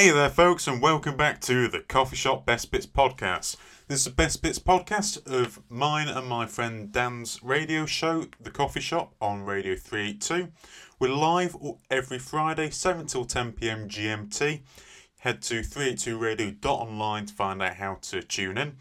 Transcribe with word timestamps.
Hey 0.00 0.08
there, 0.12 0.30
folks, 0.30 0.66
and 0.66 0.80
welcome 0.80 1.14
back 1.14 1.42
to 1.42 1.68
the 1.68 1.80
Coffee 1.80 2.16
Shop 2.16 2.46
Best 2.46 2.70
Bits 2.70 2.86
podcast. 2.86 3.58
This 3.86 3.98
is 3.98 4.04
the 4.06 4.10
Best 4.10 4.40
Bits 4.40 4.58
podcast 4.58 5.26
of 5.30 5.60
mine 5.68 6.08
and 6.08 6.26
my 6.26 6.46
friend 6.46 6.90
Dan's 6.90 7.38
radio 7.42 7.84
show, 7.84 8.24
The 8.40 8.50
Coffee 8.50 8.80
Shop, 8.80 9.14
on 9.20 9.44
Radio 9.44 9.76
382. 9.76 10.52
We're 10.98 11.10
live 11.10 11.54
every 11.90 12.18
Friday, 12.18 12.70
7 12.70 13.08
till 13.08 13.26
10 13.26 13.52
pm 13.52 13.90
GMT. 13.90 14.62
Head 15.18 15.42
to 15.42 15.60
382radio.online 15.60 17.26
to 17.26 17.34
find 17.34 17.60
out 17.60 17.74
how 17.74 17.98
to 18.00 18.22
tune 18.22 18.56
in. 18.56 18.76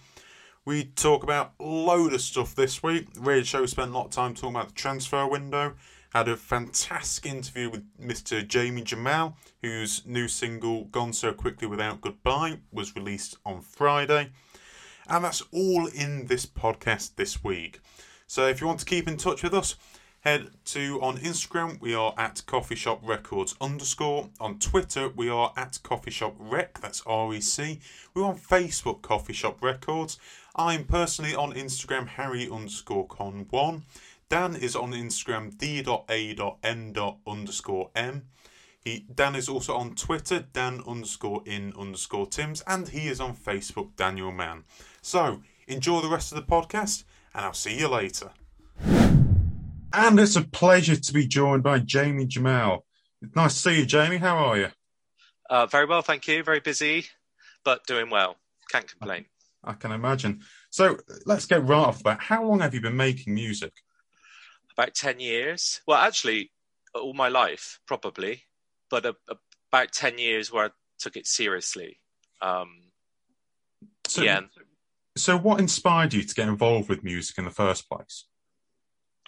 We 0.63 0.85
talk 0.85 1.23
about 1.23 1.51
a 1.59 1.65
load 1.65 2.13
of 2.13 2.21
stuff 2.21 2.55
this 2.55 2.81
week. 2.81 3.13
The 3.13 3.19
radio 3.19 3.43
show 3.43 3.65
spent 3.65 3.91
a 3.91 3.93
lot 3.93 4.05
of 4.05 4.11
time 4.11 4.35
talking 4.35 4.55
about 4.55 4.69
the 4.69 4.75
transfer 4.75 5.27
window 5.27 5.73
had 6.09 6.27
a 6.27 6.35
fantastic 6.35 7.31
interview 7.31 7.69
with 7.69 7.83
Mr. 7.99 8.45
Jamie 8.45 8.81
Jamal, 8.81 9.37
whose 9.61 10.05
new 10.05 10.27
single 10.27 10.85
Gone 10.85 11.13
So 11.13 11.33
Quickly 11.33 11.67
Without 11.67 12.01
Goodbye 12.01 12.59
was 12.71 12.95
released 12.95 13.37
on 13.45 13.61
Friday. 13.61 14.31
And 15.07 15.23
that's 15.23 15.43
all 15.51 15.87
in 15.87 16.25
this 16.25 16.45
podcast 16.45 17.15
this 17.15 17.43
week. 17.43 17.79
So 18.25 18.47
if 18.47 18.59
you 18.61 18.67
want 18.67 18.79
to 18.79 18.85
keep 18.85 19.07
in 19.07 19.17
touch 19.17 19.43
with 19.43 19.53
us, 19.53 19.75
head 20.21 20.49
to 20.65 20.99
on 21.01 21.17
Instagram 21.17 21.79
we 21.79 21.93
are 21.93 22.13
at 22.17 22.43
Coffee 22.45 22.75
Shop 22.75 22.99
Records 23.03 23.55
underscore. 23.61 24.29
On 24.39 24.57
Twitter 24.59 25.09
we 25.09 25.29
are 25.29 25.53
at 25.55 25.79
Coffee 25.83 26.11
Shop 26.11 26.35
Rec, 26.37 26.79
that's 26.81 27.01
R 27.05 27.33
E 27.33 27.41
C. 27.41 27.79
We're 28.13 28.25
on 28.25 28.37
Facebook 28.37 29.01
Coffee 29.01 29.33
Shop 29.33 29.61
Records. 29.61 30.17
I'm 30.55 30.83
personally 30.85 31.35
on 31.35 31.53
Instagram 31.53 32.07
Harry 32.07 32.49
underscore 32.49 33.07
con 33.07 33.45
one. 33.49 33.83
Dan 34.29 34.55
is 34.55 34.75
on 34.75 34.91
Instagram 34.91 35.57
d.a.n. 35.57 36.95
underscore 37.25 37.89
m. 37.95 38.27
He 38.79 39.07
Dan 39.13 39.35
is 39.35 39.49
also 39.49 39.75
on 39.75 39.95
Twitter 39.95 40.45
Dan 40.53 40.83
underscore 40.87 41.41
in 41.47 41.73
underscore 41.75 42.27
Tims, 42.27 42.61
and 42.67 42.87
he 42.87 43.07
is 43.07 43.19
on 43.19 43.35
Facebook 43.35 43.95
Daniel 43.95 44.31
Mann. 44.31 44.65
So 45.01 45.41
enjoy 45.67 46.01
the 46.01 46.09
rest 46.09 46.31
of 46.31 46.35
the 46.35 46.43
podcast, 46.43 47.05
and 47.33 47.43
I'll 47.43 47.53
see 47.53 47.79
you 47.79 47.87
later. 47.87 48.29
And 49.91 50.19
it's 50.19 50.35
a 50.35 50.43
pleasure 50.43 50.95
to 50.95 51.13
be 51.13 51.25
joined 51.25 51.63
by 51.63 51.79
Jamie 51.79 52.27
Jamal. 52.27 52.85
Nice 53.35 53.55
to 53.55 53.59
see 53.59 53.79
you, 53.79 53.85
Jamie. 53.87 54.17
How 54.17 54.37
are 54.37 54.57
you? 54.57 54.67
Uh, 55.49 55.65
very 55.65 55.87
well, 55.87 56.03
thank 56.03 56.27
you. 56.27 56.43
Very 56.43 56.59
busy, 56.59 57.07
but 57.65 57.83
doing 57.87 58.11
well. 58.11 58.35
Can't 58.71 58.87
complain. 58.87 59.25
I 59.63 59.73
can 59.73 59.91
imagine. 59.91 60.41
So 60.69 60.99
let's 61.25 61.47
get 61.47 61.65
right 61.65 61.79
off 61.79 61.97
the 61.97 62.03
bat. 62.03 62.19
How 62.21 62.45
long 62.45 62.59
have 62.59 62.75
you 62.75 62.81
been 62.81 62.95
making 62.95 63.33
music? 63.33 63.73
About 64.79 64.95
10 64.95 65.19
years. 65.19 65.81
Well, 65.85 65.97
actually, 65.97 66.51
all 66.95 67.13
my 67.13 67.27
life, 67.27 67.79
probably, 67.85 68.43
but 68.89 69.05
a, 69.05 69.15
a, 69.29 69.35
about 69.71 69.91
10 69.91 70.17
years 70.17 70.51
where 70.51 70.65
I 70.65 70.69
took 70.97 71.17
it 71.17 71.27
seriously. 71.27 71.99
Um, 72.41 72.83
so, 74.07 74.23
yeah. 74.23 74.41
So, 75.17 75.37
what 75.37 75.59
inspired 75.59 76.13
you 76.13 76.23
to 76.23 76.33
get 76.33 76.47
involved 76.47 76.87
with 76.87 77.03
music 77.03 77.37
in 77.37 77.43
the 77.43 77.51
first 77.51 77.89
place? 77.89 78.25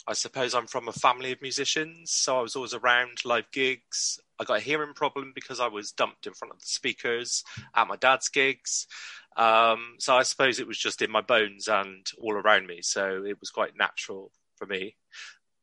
I 0.08 0.14
suppose 0.14 0.56
I'm 0.56 0.68
from 0.68 0.88
a 0.88 0.94
family 0.94 1.34
of 1.34 1.42
musicians, 1.42 2.12
so 2.12 2.40
I 2.40 2.42
was 2.42 2.56
always 2.56 2.74
around 2.74 3.24
live 3.26 3.52
gigs. 3.52 4.20
I 4.40 4.46
got 4.46 4.58
a 4.58 4.62
hearing 4.62 4.94
problem 4.94 5.34
because 5.36 5.60
I 5.60 5.68
was 5.68 5.92
dumped 5.92 6.26
in 6.26 6.34
front 6.34 6.54
of 6.54 6.60
the 6.60 6.66
speakers 6.66 7.44
at 7.76 7.88
my 7.88 7.98
dad's 7.98 8.30
gigs. 8.30 8.88
Um, 9.36 9.96
so 10.00 10.16
I 10.16 10.24
suppose 10.24 10.60
it 10.60 10.68
was 10.68 10.80
just 10.80 11.02
in 11.02 11.12
my 11.12 11.22
bones 11.22 11.68
and 11.68 12.08
all 12.20 12.34
around 12.34 12.68
me. 12.68 12.80
So 12.82 13.24
it 13.26 13.40
was 13.40 13.52
quite 13.52 13.78
natural 13.78 14.32
for 14.58 14.66
me 14.66 14.96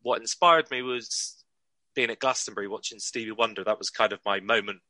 what 0.09 0.23
inspired 0.23 0.71
me 0.71 0.81
was 0.81 1.45
being 1.95 2.09
at 2.09 2.19
Glastonbury 2.19 2.67
watching 2.67 2.99
Stevie 2.99 3.33
Wonder. 3.33 3.63
That 3.63 3.79
was 3.79 3.91
kind 3.91 4.15
of 4.15 4.21
my 4.25 4.41
moment 4.41 4.81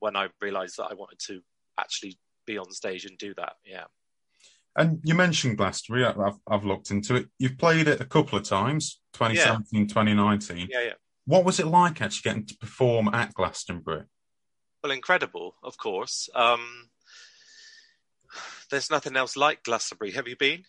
when 0.00 0.16
I 0.16 0.28
realised 0.40 0.78
that 0.78 0.88
I 0.90 0.94
wanted 0.94 1.20
to 1.28 1.40
actually 1.78 2.18
be 2.44 2.58
on 2.58 2.72
stage 2.72 3.04
and 3.04 3.16
do 3.16 3.34
that. 3.36 3.52
Yeah. 3.64 3.84
And 4.76 4.98
you 5.04 5.14
mentioned 5.14 5.58
Glastonbury. 5.58 6.04
I've, 6.04 6.40
I've 6.48 6.64
looked 6.64 6.90
into 6.90 7.14
it. 7.14 7.28
You've 7.38 7.56
played 7.56 7.86
it 7.86 8.00
a 8.00 8.04
couple 8.04 8.36
of 8.36 8.44
times, 8.44 9.00
2017, 9.12 9.82
yeah. 9.82 9.86
2019. 9.86 10.68
Yeah, 10.68 10.80
yeah. 10.80 10.92
What 11.24 11.44
was 11.44 11.60
it 11.60 11.66
like 11.68 12.02
actually 12.02 12.28
getting 12.28 12.46
to 12.46 12.56
perform 12.56 13.14
at 13.14 13.32
Glastonbury? 13.32 14.02
Well, 14.82 14.90
incredible, 14.90 15.54
of 15.62 15.78
course. 15.78 16.28
Um, 16.34 16.90
there's 18.72 18.90
nothing 18.90 19.16
else 19.16 19.36
like 19.36 19.62
Glastonbury. 19.62 20.10
Have 20.10 20.26
you 20.26 20.36
been? 20.36 20.64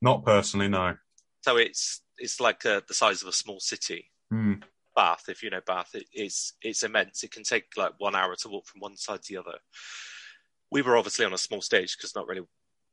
Not 0.00 0.24
personally, 0.24 0.68
no. 0.68 0.94
So 1.40 1.56
it's 1.56 2.02
it's 2.22 2.40
like 2.40 2.64
uh, 2.64 2.80
the 2.86 2.94
size 2.94 3.20
of 3.20 3.28
a 3.28 3.32
small 3.32 3.60
city. 3.60 4.10
Mm. 4.32 4.62
Bath, 4.94 5.24
if 5.28 5.42
you 5.42 5.50
know 5.50 5.60
Bath, 5.66 5.94
it, 5.94 6.04
it's 6.12 6.54
it's 6.62 6.82
immense. 6.82 7.24
It 7.24 7.32
can 7.32 7.42
take 7.42 7.64
like 7.76 7.94
one 7.98 8.14
hour 8.14 8.34
to 8.36 8.48
walk 8.48 8.66
from 8.66 8.80
one 8.80 8.96
side 8.96 9.22
to 9.22 9.32
the 9.32 9.40
other. 9.40 9.58
We 10.70 10.82
were 10.82 10.96
obviously 10.96 11.24
on 11.24 11.32
a 11.32 11.38
small 11.38 11.60
stage 11.60 11.96
because 11.96 12.14
not 12.14 12.26
really 12.26 12.42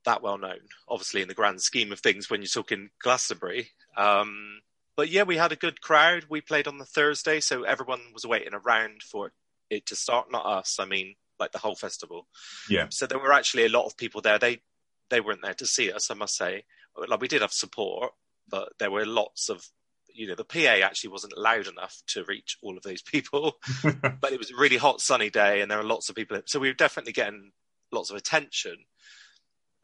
that 0.05 0.23
well 0.23 0.37
known, 0.37 0.59
obviously 0.87 1.21
in 1.21 1.27
the 1.27 1.33
grand 1.33 1.61
scheme 1.61 1.91
of 1.91 1.99
things 1.99 2.29
when 2.29 2.41
you're 2.41 2.47
talking 2.47 2.89
Glastonbury. 3.01 3.69
Um, 3.95 4.61
but 4.97 5.09
yeah, 5.09 5.23
we 5.23 5.37
had 5.37 5.51
a 5.51 5.57
good 5.57 5.81
crowd. 5.81 6.25
We 6.29 6.41
played 6.41 6.67
on 6.67 6.77
the 6.77 6.85
Thursday, 6.85 7.39
so 7.39 7.63
everyone 7.63 8.01
was 8.13 8.25
waiting 8.25 8.53
around 8.53 9.03
for 9.03 9.31
it 9.69 9.85
to 9.87 9.95
start. 9.95 10.31
Not 10.31 10.45
us, 10.45 10.77
I 10.79 10.85
mean, 10.85 11.15
like 11.39 11.51
the 11.51 11.59
whole 11.59 11.75
festival. 11.75 12.27
Yeah. 12.69 12.87
So 12.89 13.05
there 13.05 13.19
were 13.19 13.33
actually 13.33 13.65
a 13.65 13.69
lot 13.69 13.85
of 13.85 13.97
people 13.97 14.21
there. 14.21 14.39
They 14.39 14.61
they 15.09 15.21
weren't 15.21 15.41
there 15.41 15.53
to 15.55 15.65
see 15.65 15.91
us, 15.91 16.09
I 16.09 16.15
must 16.15 16.35
say. 16.35 16.63
Like 17.07 17.21
we 17.21 17.27
did 17.27 17.41
have 17.41 17.53
support, 17.53 18.13
but 18.49 18.69
there 18.79 18.91
were 18.91 19.05
lots 19.05 19.49
of 19.49 19.65
you 20.13 20.27
know 20.27 20.35
the 20.35 20.43
PA 20.43 20.85
actually 20.85 21.11
wasn't 21.11 21.37
loud 21.37 21.67
enough 21.67 22.01
to 22.07 22.23
reach 22.25 22.57
all 22.61 22.77
of 22.77 22.83
these 22.83 23.01
people, 23.01 23.57
but 23.83 24.31
it 24.31 24.39
was 24.39 24.51
a 24.51 24.57
really 24.57 24.77
hot 24.77 25.01
sunny 25.01 25.29
day 25.29 25.61
and 25.61 25.69
there 25.69 25.77
were 25.77 25.83
lots 25.83 26.09
of 26.09 26.15
people, 26.15 26.39
so 26.45 26.59
we 26.59 26.67
were 26.67 26.73
definitely 26.73 27.13
getting 27.13 27.51
lots 27.91 28.09
of 28.09 28.17
attention. 28.17 28.75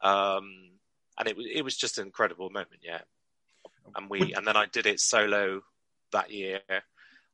Um, 0.02 0.70
and 1.18 1.28
it 1.28 1.36
was 1.36 1.46
it 1.52 1.62
was 1.62 1.76
just 1.76 1.98
an 1.98 2.06
incredible 2.06 2.50
moment, 2.50 2.80
yeah. 2.82 3.00
And 3.94 4.10
we 4.10 4.34
and 4.34 4.46
then 4.46 4.56
I 4.56 4.66
did 4.66 4.86
it 4.86 5.00
solo 5.00 5.62
that 6.12 6.30
year, 6.30 6.60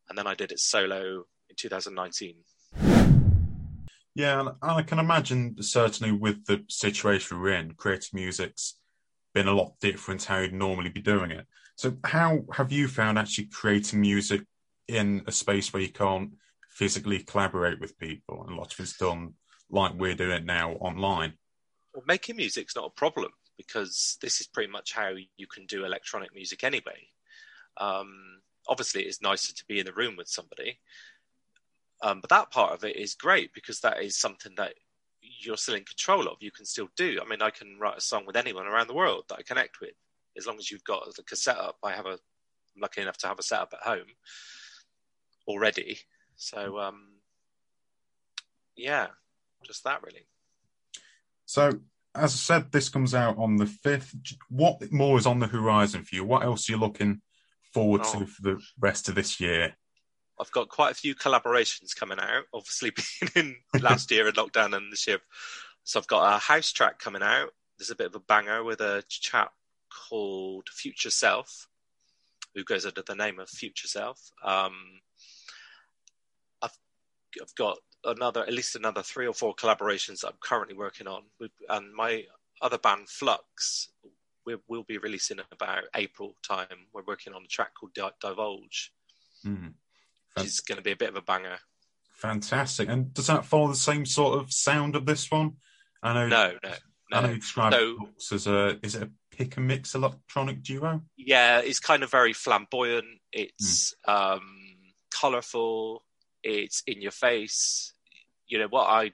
and 0.09 0.17
then 0.17 0.27
I 0.27 0.35
did 0.35 0.53
it 0.53 0.61
solo 0.61 1.25
in 1.49 1.57
2019. 1.57 2.37
Yeah, 4.15 4.41
and 4.41 4.51
I 4.63 4.83
can 4.83 4.99
imagine 4.99 5.57
certainly 5.63 6.13
with 6.13 6.45
the 6.45 6.65
situation 6.69 7.41
we're 7.41 7.55
in, 7.55 7.75
creative 7.75 8.13
music's 8.13 8.77
been 9.35 9.49
a 9.49 9.55
lot 9.55 9.79
different 9.81 10.25
how 10.25 10.39
you'd 10.39 10.53
normally 10.53 10.91
be 10.91 11.01
doing 11.01 11.31
it. 11.31 11.47
So, 11.77 11.97
how 12.05 12.45
have 12.53 12.71
you 12.71 12.89
found 12.89 13.19
actually 13.19 13.47
creating 13.47 14.01
music 14.01 14.43
in 14.89 15.23
a 15.27 15.33
space 15.33 15.73
where 15.73 15.83
you 15.83 15.91
can't 15.91 16.33
physically 16.69 17.21
collaborate 17.21 17.81
with 17.81 17.99
people, 17.99 18.45
and 18.45 18.57
a 18.57 18.61
lot 18.61 18.73
of 18.73 18.81
it's 18.81 18.97
done 18.97 19.35
like 19.71 19.95
we're 19.95 20.15
doing 20.15 20.45
now 20.45 20.73
online? 20.73 21.35
Well, 21.95 22.05
making 22.07 22.37
music's 22.37 22.77
not 22.77 22.87
a 22.87 22.91
problem 22.91 23.33
because 23.57 24.19
this 24.21 24.41
is 24.41 24.47
pretty 24.47 24.71
much 24.71 24.93
how 24.93 25.15
you 25.37 25.47
can 25.47 25.67
do 25.67 25.85
electronic 25.85 26.35
music 26.35 26.65
anyway. 26.65 27.09
Um, 27.79 28.41
obviously, 28.69 29.03
it's 29.03 29.23
nicer 29.23 29.55
to 29.55 29.65
be 29.67 29.79
in 29.79 29.87
the 29.87 29.93
room 29.93 30.17
with 30.17 30.29
somebody, 30.29 30.79
um, 32.03 32.21
but 32.21 32.31
that 32.31 32.51
part 32.51 32.73
of 32.73 32.85
it 32.85 32.97
is 32.97 33.15
great 33.15 33.55
because 33.55 33.81
that 33.81 34.03
is 34.03 34.19
something 34.19 34.53
that 34.57 34.75
you're 35.23 35.57
still 35.57 35.75
in 35.75 35.85
control 35.85 36.27
of, 36.29 36.37
you 36.41 36.51
can 36.51 36.65
still 36.65 36.89
do. 36.97 37.19
I 37.25 37.29
mean, 37.29 37.43
I 37.43 37.51
can 37.51 37.79
write 37.81 37.99
a 37.99 38.03
song 38.03 38.27
with 38.27 38.37
anyone 38.37 38.67
around 38.67 38.89
the 38.89 38.95
world 38.95 39.25
that 39.29 39.39
I 39.39 39.43
connect 39.43 39.81
with, 39.81 39.93
as 40.37 40.47
long 40.47 40.59
as 40.59 40.71
you've 40.71 40.85
got 40.85 41.05
the 41.15 41.23
cassette 41.23 41.59
up. 41.59 41.77
I 41.83 41.93
have 41.93 42.07
a, 42.07 42.13
I'm 42.13 42.81
lucky 42.81 43.01
enough 43.01 43.19
to 43.19 43.29
have 43.29 43.39
a 43.39 43.43
setup 43.43 43.73
at 43.75 43.87
home 43.87 44.07
already. 45.47 45.99
So, 46.37 46.79
um, 46.79 47.09
yeah, 48.77 49.09
just 49.65 49.85
that 49.85 50.03
really. 50.03 50.27
So, 51.45 51.71
as 52.15 52.35
I 52.35 52.37
said, 52.37 52.73
this 52.73 52.89
comes 52.89 53.15
out 53.15 53.39
on 53.39 53.57
the 53.57 53.65
5th. 53.65 54.15
What 54.49 54.93
more 54.93 55.19
is 55.19 55.27
on 55.27 55.39
the 55.39 55.47
horizon 55.47 56.05
for 56.05 56.15
you? 56.15 56.25
What 56.25 56.45
else 56.45 56.69
are 56.69 56.73
you 56.73 56.79
looking 56.79 57.23
forward 57.73 58.03
oh. 58.05 58.21
to 58.21 58.27
for 58.27 58.43
the 58.43 58.61
rest 58.81 59.09
of 59.09 59.15
this 59.15 59.41
year? 59.41 59.77
I've 60.41 60.53
got 60.53 60.69
quite 60.69 60.93
a 60.93 60.95
few 60.95 61.15
collaborations 61.15 61.95
coming 61.95 62.19
out. 62.19 62.45
Obviously, 62.53 62.91
being 63.35 63.57
in 63.75 63.81
last 63.81 64.11
year 64.11 64.29
in 64.29 64.35
lockdown 64.35 64.77
and 64.77 64.93
this 64.93 65.07
year, 65.07 65.19
so 65.85 65.99
I've 65.99 66.07
got 66.07 66.35
a 66.35 66.39
house 66.39 66.73
track 66.73 66.99
coming 66.99 67.23
out. 67.23 67.51
There's 67.79 67.91
a 67.91 67.97
bit 67.97 68.07
of 68.07 68.15
a 68.15 68.21
banger 68.21 68.65
with 68.65 68.81
a 68.81 69.03
chap 69.09 69.53
called 70.09 70.69
Future 70.69 71.11
Self, 71.11 71.69
who 72.55 72.65
goes 72.65 72.87
under 72.87 73.03
the 73.03 73.15
name 73.15 73.41
of 73.41 73.49
Future 73.49 73.89
Self. 73.89 74.31
Um, 74.43 75.01
I've 76.63 76.79
I've 77.41 77.55
got 77.55 77.79
another 78.05 78.43
at 78.43 78.53
least 78.53 78.77
another 78.77 79.03
three 79.03 79.27
or 79.27 79.35
four 79.35 79.55
collaborations 79.55 80.21
that 80.21 80.29
I'm 80.29 80.39
currently 80.41 80.77
working 80.77 81.07
on, 81.07 81.23
and 81.69 81.95
my 81.95 82.25
other 82.61 82.79
band 82.79 83.09
Flux. 83.09 83.89
We 84.45 84.57
will 84.67 84.83
be 84.83 84.99
releasing 84.99 85.39
about 85.53 85.85
April 85.95 86.35
time. 86.43 86.67
We're 86.93 87.05
working 87.07 87.33
on 87.33 87.45
a 87.45 87.47
track 87.47 87.75
called 87.75 87.95
Divulge. 87.95 88.91
Mm-hmm 89.47 89.69
which 90.37 90.47
is 90.47 90.61
going 90.61 90.77
to 90.77 90.83
be 90.83 90.93
a 90.93 90.97
bit 90.97 91.09
of 91.09 91.17
a 91.17 91.23
banger. 91.23 91.59
Fantastic. 92.15 92.89
And 92.89 93.13
does 93.13 93.27
that 93.27 93.45
follow 93.45 93.69
the 93.69 93.75
same 93.75 94.07
sort 94.07 94.39
of 94.39 94.53
sound 94.53 94.97
of 94.97 95.07
this 95.07 95.31
one? 95.31 95.55
I 96.03 96.15
know. 96.15 96.29
No, 96.29 96.53
no. 96.63 96.71
no. 97.11 97.19
I 97.19 97.21
know 97.23 97.29
you 97.31 97.41
described 97.41 97.75
so, 97.75 97.97
it 98.17 98.35
as 98.35 98.47
a 98.47 98.79
is 98.83 98.95
it 98.95 99.03
a 99.03 99.11
pick 99.37 99.57
and 99.57 99.67
mix 99.67 99.95
electronic 99.95 100.63
duo? 100.63 101.03
Yeah, 101.17 101.61
it's 101.61 101.81
kind 101.81 102.03
of 102.03 102.11
very 102.11 102.33
flamboyant. 102.33 103.07
It's 103.33 103.95
mm. 104.07 104.35
um, 104.35 104.43
colourful. 105.13 106.03
It's 106.43 106.83
in 106.87 107.03
your 107.03 107.13
face. 107.13 107.93
you 108.49 108.59
know 108.59 108.69
what 108.69 108.87
I 108.89 109.13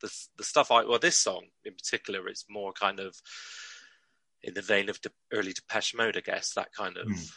the 0.00 0.12
the 0.36 0.44
stuff 0.44 0.70
I 0.70 0.84
well 0.84 0.98
this 0.98 1.18
song 1.18 1.44
in 1.64 1.74
particular 1.74 2.28
is 2.28 2.44
more 2.48 2.72
kind 2.72 3.00
of 3.00 3.16
in 4.42 4.54
the 4.54 4.62
vein 4.62 4.88
of 4.88 5.00
de, 5.00 5.10
early 5.32 5.52
Depeche 5.52 5.94
Mode, 5.94 6.16
I 6.16 6.20
guess 6.20 6.52
that 6.54 6.72
kind 6.72 6.96
of. 6.96 7.08
Mm. 7.08 7.32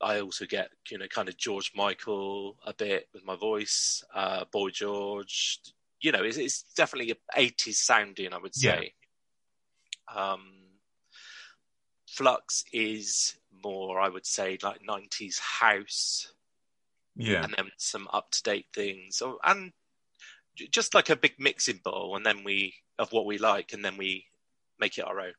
I 0.00 0.20
also 0.20 0.46
get 0.46 0.70
you 0.90 0.98
know 0.98 1.06
kind 1.08 1.28
of 1.28 1.36
George 1.36 1.72
Michael 1.74 2.56
a 2.66 2.74
bit 2.74 3.08
with 3.12 3.24
my 3.24 3.36
voice, 3.36 4.02
uh, 4.14 4.44
Boy 4.52 4.70
George. 4.70 5.60
You 6.00 6.12
know, 6.12 6.22
it's, 6.22 6.38
it's 6.38 6.62
definitely 6.74 7.12
a 7.12 7.38
80s 7.38 7.74
sounding, 7.74 8.32
I 8.32 8.38
would 8.38 8.54
say. 8.54 8.94
Yeah. 10.14 10.32
Um, 10.32 10.50
Flux 12.08 12.64
is 12.72 13.36
more, 13.62 14.00
I 14.00 14.08
would 14.08 14.24
say, 14.24 14.56
like 14.62 14.80
90s 14.82 15.38
house. 15.38 16.32
Yeah. 17.16 17.44
And 17.44 17.54
then 17.56 17.70
some 17.76 18.08
up 18.12 18.30
to 18.30 18.42
date 18.42 18.66
things. 18.74 19.20
Oh, 19.22 19.38
and 19.44 19.72
just 20.70 20.94
like 20.94 21.10
a 21.10 21.16
big 21.16 21.34
mixing 21.38 21.80
bowl, 21.84 22.16
and 22.16 22.24
then 22.24 22.44
we, 22.44 22.74
of 22.98 23.12
what 23.12 23.26
we 23.26 23.38
like, 23.38 23.72
and 23.72 23.84
then 23.84 23.96
we 23.96 24.26
make 24.78 24.98
it 24.98 25.06
our 25.06 25.20
own. 25.20 25.34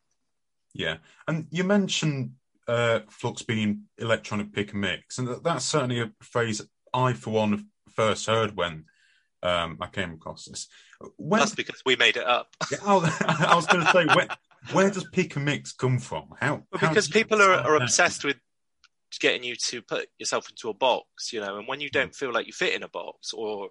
Yeah. 0.73 0.97
And 1.27 1.47
you 1.51 1.63
mentioned 1.63 2.33
uh, 2.67 2.99
Flux 3.09 3.41
being 3.41 3.83
electronic 3.97 4.53
pick 4.53 4.71
and 4.73 4.81
mix. 4.81 5.17
And 5.17 5.43
that's 5.43 5.65
certainly 5.65 5.99
a 5.99 6.11
phrase 6.21 6.61
I, 6.93 7.13
for 7.13 7.31
one, 7.31 7.67
first 7.89 8.27
heard 8.27 8.55
when 8.55 8.85
um, 9.43 9.77
I 9.81 9.87
came 9.87 10.13
across 10.13 10.45
this. 10.45 10.67
When, 11.17 11.39
That's 11.39 11.55
because 11.55 11.81
we 11.85 11.95
made 11.95 12.17
it 12.17 12.25
up. 12.25 12.47
yeah, 12.71 12.77
I, 12.85 13.47
I 13.51 13.55
was 13.55 13.65
going 13.65 13.85
to 13.85 13.91
say, 13.91 14.05
where, 14.05 14.27
where, 14.71 14.91
does 14.91 15.07
pick 15.11 15.35
and 15.35 15.45
mix 15.45 15.71
come 15.73 15.99
from? 15.99 16.29
How? 16.39 16.63
Well, 16.71 16.79
because 16.79 17.07
how 17.07 17.13
people 17.13 17.41
are, 17.41 17.53
are 17.53 17.75
obsessed 17.75 18.23
with 18.23 18.37
getting 19.19 19.43
you 19.43 19.55
to 19.55 19.81
put 19.81 20.07
yourself 20.19 20.49
into 20.49 20.69
a 20.69 20.73
box, 20.73 21.33
you 21.33 21.41
know, 21.41 21.57
and 21.57 21.67
when 21.67 21.81
you 21.81 21.89
don't 21.89 22.15
feel 22.15 22.31
like 22.31 22.47
you 22.47 22.53
fit 22.53 22.75
in 22.75 22.83
a 22.83 22.87
box, 22.87 23.33
or, 23.33 23.69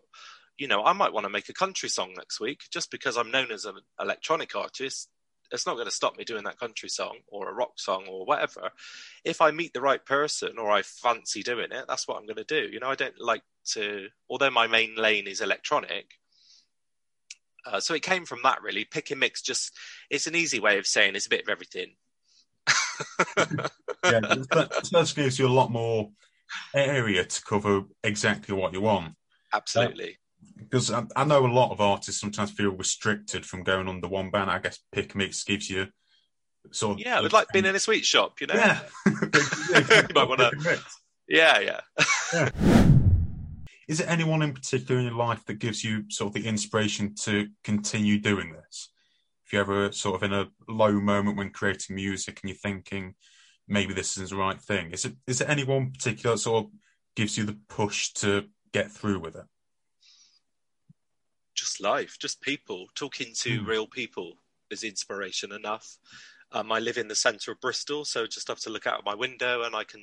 you 0.58 0.68
know, 0.68 0.84
I 0.84 0.92
might 0.92 1.12
want 1.12 1.24
to 1.24 1.30
make 1.30 1.48
a 1.48 1.54
country 1.54 1.88
song 1.88 2.12
next 2.16 2.40
week 2.40 2.60
just 2.72 2.90
because 2.90 3.16
I'm 3.16 3.30
known 3.30 3.50
as 3.50 3.64
an 3.64 3.76
electronic 4.00 4.54
artist 4.54 5.08
it's 5.50 5.66
not 5.66 5.74
going 5.74 5.86
to 5.86 5.92
stop 5.92 6.16
me 6.16 6.24
doing 6.24 6.44
that 6.44 6.58
country 6.58 6.88
song 6.88 7.18
or 7.28 7.48
a 7.48 7.54
rock 7.54 7.72
song 7.78 8.04
or 8.08 8.24
whatever. 8.24 8.70
If 9.24 9.40
I 9.40 9.50
meet 9.50 9.72
the 9.72 9.80
right 9.80 10.04
person 10.04 10.58
or 10.58 10.70
I 10.70 10.82
fancy 10.82 11.42
doing 11.42 11.72
it, 11.72 11.84
that's 11.88 12.06
what 12.06 12.18
I'm 12.18 12.26
going 12.26 12.36
to 12.36 12.44
do. 12.44 12.68
You 12.70 12.80
know, 12.80 12.88
I 12.88 12.94
don't 12.94 13.20
like 13.20 13.42
to, 13.72 14.08
although 14.28 14.50
my 14.50 14.66
main 14.66 14.94
lane 14.96 15.26
is 15.26 15.40
electronic. 15.40 16.06
Uh, 17.66 17.80
so 17.80 17.94
it 17.94 18.02
came 18.02 18.24
from 18.24 18.40
that 18.42 18.62
really. 18.62 18.84
Pick 18.84 19.10
and 19.10 19.20
mix 19.20 19.42
just, 19.42 19.72
it's 20.08 20.26
an 20.26 20.34
easy 20.34 20.60
way 20.60 20.78
of 20.78 20.86
saying 20.86 21.16
it's 21.16 21.26
a 21.26 21.30
bit 21.30 21.42
of 21.42 21.48
everything. 21.48 21.94
yeah, 23.36 24.20
that, 24.20 24.88
that 24.92 25.12
gives 25.14 25.38
you 25.38 25.46
a 25.46 25.48
lot 25.48 25.70
more 25.70 26.10
area 26.74 27.24
to 27.24 27.42
cover 27.42 27.82
exactly 28.04 28.54
what 28.54 28.72
you 28.72 28.80
want. 28.80 29.14
Absolutely 29.52 30.18
because 30.60 30.90
I, 30.90 31.04
I, 31.16 31.24
know 31.24 31.44
a 31.44 31.48
lot 31.48 31.72
of 31.72 31.80
artists 31.80 32.20
sometimes 32.20 32.50
feel 32.50 32.70
restricted 32.70 33.44
from 33.44 33.62
going 33.62 33.88
under 33.88 34.08
one 34.08 34.30
banner. 34.30 34.52
I 34.52 34.58
guess 34.58 34.78
pick 34.92 35.14
mix 35.14 35.44
gives 35.44 35.68
you 35.70 35.88
sort 36.70 36.98
of 37.00 37.06
yeah, 37.06 37.18
it 37.18 37.22
would 37.22 37.32
like 37.32 37.48
being 37.52 37.64
in 37.64 37.74
a 37.74 37.80
sweet 37.80 38.04
shop, 38.04 38.40
you 38.40 38.46
know. 38.46 38.54
Yeah, 38.54 38.80
you 39.06 40.14
might 40.14 40.28
want 40.28 40.40
to. 40.62 40.80
Yeah, 41.28 41.60
yeah. 41.60 41.80
yeah. 42.32 42.84
Is 43.88 44.00
it 44.00 44.08
anyone 44.08 44.42
in 44.42 44.52
particular 44.52 45.00
in 45.00 45.06
your 45.06 45.16
life 45.16 45.44
that 45.46 45.58
gives 45.58 45.82
you 45.82 46.04
sort 46.10 46.28
of 46.28 46.42
the 46.42 46.48
inspiration 46.48 47.14
to 47.22 47.48
continue 47.64 48.18
doing 48.18 48.52
this? 48.52 48.90
If 49.44 49.52
you're 49.52 49.62
ever 49.62 49.92
sort 49.92 50.16
of 50.16 50.22
in 50.22 50.32
a 50.32 50.48
low 50.68 50.92
moment 50.92 51.36
when 51.36 51.50
creating 51.50 51.96
music 51.96 52.40
and 52.40 52.50
you're 52.50 52.56
thinking 52.56 53.14
maybe 53.66 53.94
this 53.94 54.16
is 54.16 54.30
the 54.30 54.36
right 54.36 54.60
thing, 54.60 54.92
is 54.92 55.04
it 55.04 55.14
is 55.26 55.40
it 55.40 55.48
anyone 55.48 55.92
particular 55.92 56.36
that 56.36 56.42
sort 56.42 56.66
of 56.66 56.70
gives 57.16 57.36
you 57.36 57.44
the 57.44 57.58
push 57.68 58.12
to 58.14 58.44
get 58.72 58.90
through 58.90 59.18
with 59.18 59.34
it? 59.34 59.44
Just 61.60 61.78
life, 61.78 62.16
just 62.18 62.40
people, 62.40 62.86
talking 62.94 63.34
to 63.40 63.60
mm. 63.60 63.66
real 63.66 63.86
people 63.86 64.32
is 64.70 64.82
inspiration 64.82 65.52
enough. 65.52 65.98
Um, 66.52 66.72
I 66.72 66.78
live 66.78 66.96
in 66.96 67.06
the 67.06 67.14
centre 67.14 67.52
of 67.52 67.60
Bristol, 67.60 68.06
so 68.06 68.26
just 68.26 68.48
have 68.48 68.60
to 68.60 68.70
look 68.70 68.86
out 68.86 68.98
of 68.98 69.04
my 69.04 69.14
window 69.14 69.62
and 69.62 69.76
I 69.76 69.84
can, 69.84 70.00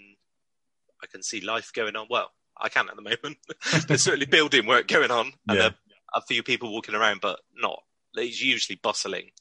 I 1.01 1.07
can 1.07 1.23
see 1.23 1.41
life 1.41 1.71
going 1.73 1.95
on. 1.95 2.05
Well, 2.11 2.29
I 2.55 2.69
can 2.69 2.89
at 2.89 2.95
the 2.95 3.01
moment. 3.01 3.37
There's 3.87 4.03
certainly 4.03 4.25
building 4.29 4.67
work 4.67 4.87
going 4.87 5.09
on, 5.09 5.31
and 5.49 5.57
yeah. 5.57 5.69
a, 6.13 6.19
a, 6.19 6.21
few 6.21 6.43
people 6.43 6.71
walking 6.71 6.93
around, 6.93 7.21
but 7.21 7.39
not. 7.55 7.81
It's 8.13 8.39
usually 8.39 8.79
bustling, 8.83 9.31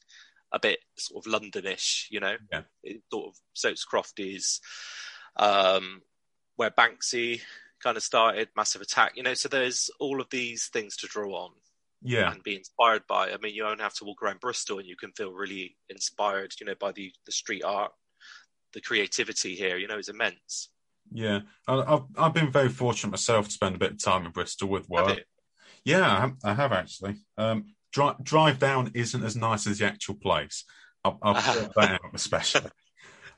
a 0.51 0.59
bit 0.59 0.79
sort 0.97 1.23
of 1.23 1.31
Londonish, 1.31 2.07
you 2.09 2.19
know. 2.19 2.37
Yeah. 2.51 2.61
It 2.81 3.03
sort 3.11 3.27
of 3.27 3.35
Stokes 3.53 3.83
Croft 3.83 4.19
is, 4.19 4.59
um, 5.35 6.01
where 6.55 6.71
Banksy 6.71 7.41
kind 7.83 7.95
of 7.95 8.01
started, 8.01 8.49
Massive 8.55 8.81
Attack, 8.81 9.13
you 9.15 9.21
know. 9.21 9.35
So 9.35 9.49
there's 9.49 9.91
all 9.99 10.19
of 10.19 10.31
these 10.31 10.65
things 10.65 10.97
to 10.97 11.07
draw 11.07 11.45
on 11.45 11.51
yeah. 12.07 12.31
and 12.31 12.43
be 12.43 12.55
inspired 12.55 13.03
by. 13.07 13.31
I 13.31 13.37
mean 13.37 13.53
you 13.53 13.65
only 13.65 13.83
have 13.83 13.93
to 13.95 14.05
walk 14.05 14.21
around 14.23 14.39
bristol 14.39 14.79
and 14.79 14.87
you 14.87 14.95
can 14.95 15.11
feel 15.11 15.31
really 15.31 15.75
inspired 15.89 16.53
you 16.59 16.65
know 16.65 16.75
by 16.79 16.91
the 16.91 17.11
the 17.25 17.31
street 17.31 17.63
art. 17.63 17.91
The 18.73 18.81
creativity 18.81 19.55
here 19.55 19.77
you 19.77 19.87
know 19.87 19.97
is 19.97 20.09
immense. 20.09 20.69
Yeah. 21.11 21.41
I've, 21.67 22.03
I've 22.17 22.33
been 22.33 22.51
very 22.51 22.69
fortunate 22.69 23.11
myself 23.11 23.45
to 23.45 23.51
spend 23.51 23.75
a 23.75 23.79
bit 23.79 23.93
of 23.93 24.03
time 24.03 24.25
in 24.25 24.31
bristol 24.31 24.67
with 24.67 24.89
work. 24.89 25.23
yeah 25.85 26.01
I 26.01 26.19
have, 26.19 26.33
I 26.43 26.53
have, 26.53 26.71
actually. 26.71 27.15
Um 27.37 27.65
drive, 27.91 28.23
drive 28.23 28.59
down 28.59 28.91
isn't 28.93 29.23
as 29.23 29.35
nice 29.35 29.67
as 29.67 29.79
the 29.79 29.85
actual 29.85 30.15
place. 30.15 30.63
I'll, 31.03 31.17
I'll 31.21 31.35
put 31.35 31.73
that 31.75 31.91
out 31.91 32.11
especially. 32.13 32.71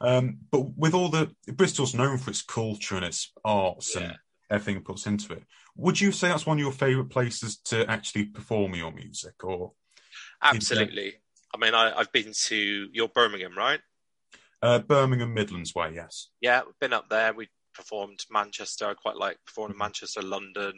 Um 0.01 0.39
but 0.51 0.77
with 0.77 0.93
all 0.93 1.09
the 1.09 1.31
bristol's 1.47 1.95
known 1.95 2.17
for 2.17 2.29
its 2.29 2.43
culture 2.43 2.95
and 2.95 3.05
its 3.05 3.31
arts 3.43 3.95
yeah. 3.95 4.01
and 4.01 4.17
everything 4.51 4.77
it 4.77 4.85
puts 4.85 5.05
into 5.05 5.33
it 5.33 5.43
would 5.79 5.99
you 5.99 6.11
say 6.11 6.27
that's 6.27 6.45
one 6.45 6.57
of 6.57 6.61
your 6.61 6.71
favourite 6.71 7.09
places 7.09 7.57
to 7.65 7.89
actually 7.89 8.25
perform 8.25 8.75
your 8.75 8.91
music, 8.91 9.43
or? 9.43 9.71
Absolutely. 10.41 11.13
I 11.53 11.57
mean, 11.57 11.73
I, 11.73 11.97
have 11.97 12.11
been 12.11 12.33
to 12.47 12.89
your 12.91 13.07
Birmingham, 13.07 13.57
right? 13.57 13.79
Uh, 14.61 14.79
Birmingham 14.79 15.33
Midlands 15.33 15.73
way, 15.73 15.91
yes. 15.95 16.29
Yeah, 16.41 16.61
we've 16.65 16.79
been 16.79 16.93
up 16.93 17.09
there. 17.09 17.33
We 17.33 17.47
performed 17.73 18.19
Manchester. 18.29 18.87
I 18.87 18.93
quite 18.93 19.15
like 19.15 19.37
performing 19.45 19.75
mm-hmm. 19.75 19.83
Manchester, 19.83 20.21
London, 20.21 20.73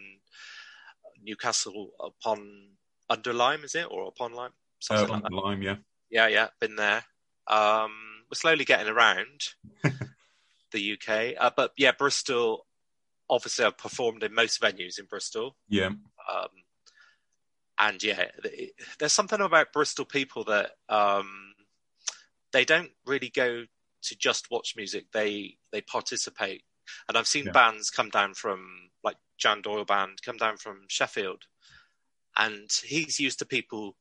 Newcastle 1.21 1.89
upon 2.00 2.69
under 3.09 3.33
Lyme, 3.33 3.63
is 3.63 3.75
it, 3.75 3.88
or 3.89 4.07
upon 4.07 4.33
Lyme? 4.33 4.53
Something 4.80 5.09
uh, 5.09 5.13
like 5.13 5.24
that. 5.24 5.33
Lyme, 5.33 5.62
yeah. 5.62 5.75
Yeah, 6.09 6.27
yeah, 6.27 6.48
been 6.59 6.75
there. 6.75 7.03
Um, 7.48 7.92
we're 8.30 8.36
slowly 8.36 8.65
getting 8.65 8.88
around 8.88 9.42
the 10.71 10.94
UK, 10.94 11.36
uh, 11.39 11.51
but 11.56 11.71
yeah, 11.75 11.92
Bristol 11.98 12.65
obviously 13.31 13.65
I've 13.65 13.77
performed 13.77 14.23
in 14.23 14.35
most 14.35 14.61
venues 14.61 14.99
in 14.99 15.05
Bristol. 15.05 15.55
Yeah. 15.69 15.87
Um, 15.87 16.50
and 17.79 18.03
yeah, 18.03 18.25
there's 19.00 19.13
something 19.13 19.41
about 19.41 19.73
Bristol 19.73 20.05
people 20.05 20.43
that 20.43 20.71
um, 20.89 21.55
they 22.51 22.65
don't 22.65 22.91
really 23.05 23.29
go 23.29 23.65
to 24.03 24.17
just 24.17 24.51
watch 24.51 24.75
music. 24.75 25.05
They 25.11 25.57
they 25.71 25.81
participate, 25.81 26.63
and 27.07 27.17
I've 27.17 27.27
seen 27.27 27.45
yeah. 27.45 27.53
bands 27.53 27.89
come 27.89 28.09
down 28.09 28.35
from 28.35 28.67
like 29.03 29.15
Jan 29.39 29.61
Doyle 29.63 29.85
band 29.85 30.19
come 30.23 30.38
down 30.38 30.57
from 30.57 30.81
Sheffield, 30.89 31.45
and 32.38 32.69
he's 32.83 33.19
used 33.19 33.39
to 33.39 33.45
people. 33.45 33.95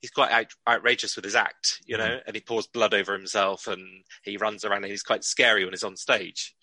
He's 0.00 0.10
quite 0.12 0.30
out, 0.30 0.46
outrageous 0.68 1.16
with 1.16 1.24
his 1.24 1.34
act, 1.34 1.80
you 1.84 1.98
know, 1.98 2.04
mm-hmm. 2.04 2.28
and 2.28 2.36
he 2.36 2.40
pours 2.40 2.68
blood 2.68 2.94
over 2.94 3.12
himself, 3.12 3.66
and 3.66 4.04
he 4.22 4.36
runs 4.36 4.64
around, 4.64 4.84
and 4.84 4.92
he's 4.92 5.02
quite 5.02 5.24
scary 5.24 5.64
when 5.64 5.72
he's 5.74 5.82
on 5.82 5.96
stage. 5.96 6.54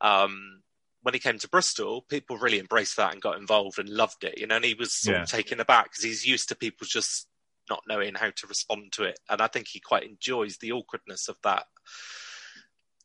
Um, 0.00 0.62
when 1.06 1.14
he 1.14 1.20
came 1.20 1.38
to 1.38 1.48
Bristol, 1.48 2.04
people 2.08 2.36
really 2.36 2.58
embraced 2.58 2.96
that 2.96 3.12
and 3.12 3.22
got 3.22 3.38
involved 3.38 3.78
and 3.78 3.88
loved 3.88 4.24
it. 4.24 4.40
You 4.40 4.48
know, 4.48 4.56
and 4.56 4.64
he 4.64 4.74
was 4.74 4.92
sort 4.92 5.16
yeah. 5.16 5.22
of 5.22 5.28
taken 5.28 5.60
aback 5.60 5.84
because 5.84 6.02
he's 6.02 6.26
used 6.26 6.48
to 6.48 6.56
people 6.56 6.84
just 6.84 7.28
not 7.70 7.84
knowing 7.86 8.16
how 8.16 8.30
to 8.30 8.46
respond 8.48 8.90
to 8.94 9.04
it, 9.04 9.20
and 9.30 9.40
I 9.40 9.46
think 9.46 9.68
he 9.68 9.78
quite 9.78 10.02
enjoys 10.02 10.56
the 10.56 10.72
awkwardness 10.72 11.28
of 11.28 11.36
that 11.44 11.66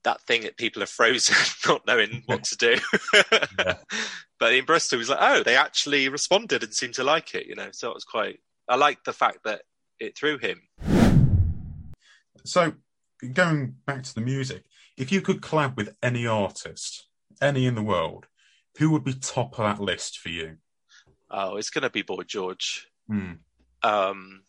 that 0.04 0.20
thing 0.22 0.42
that 0.42 0.58
people 0.58 0.82
are 0.82 0.88
frozen, 0.88 1.36
not 1.68 1.86
knowing 1.86 2.24
what 2.26 2.44
to 2.46 2.58
do. 2.58 2.78
yeah. 3.60 3.78
But 4.40 4.56
in 4.56 4.66
Bristol, 4.66 4.98
he 4.98 5.02
was 5.02 5.10
like, 5.10 5.20
"Oh, 5.22 5.44
they 5.44 5.56
actually 5.56 6.10
responded 6.10 6.64
and 6.64 6.74
seemed 6.74 6.96
to 6.96 7.04
like 7.04 7.36
it." 7.36 7.46
You 7.46 7.54
know, 7.54 7.70
so 7.72 7.92
it 7.92 7.94
was 7.94 8.04
quite. 8.04 8.40
I 8.68 8.78
like 8.78 9.04
the 9.04 9.14
fact 9.14 9.44
that 9.46 9.62
it 10.00 10.18
threw 10.18 10.40
him. 10.40 10.64
So, 12.46 12.74
going 13.32 13.76
back 13.86 14.02
to 14.02 14.16
the 14.16 14.22
music, 14.22 14.64
if 14.98 15.12
you 15.12 15.22
could 15.22 15.42
collab 15.42 15.78
with 15.78 15.96
any 16.02 16.26
artist, 16.26 17.06
any 17.42 17.66
in 17.66 17.76
the 17.76 17.84
world, 17.84 18.28
who 18.78 18.92
would 18.92 19.04
be 19.04 19.14
top 19.14 19.58
of 19.60 19.66
that 19.66 19.84
list 19.84 20.20
for 20.20 20.30
you? 20.30 20.58
Oh, 21.30 21.58
it's 21.58 21.70
going 21.70 21.84
to 21.84 21.90
be 21.90 22.02
Boy 22.02 22.24
George. 22.24 22.88
Hmm. 23.08 23.34
Um, 23.84 24.44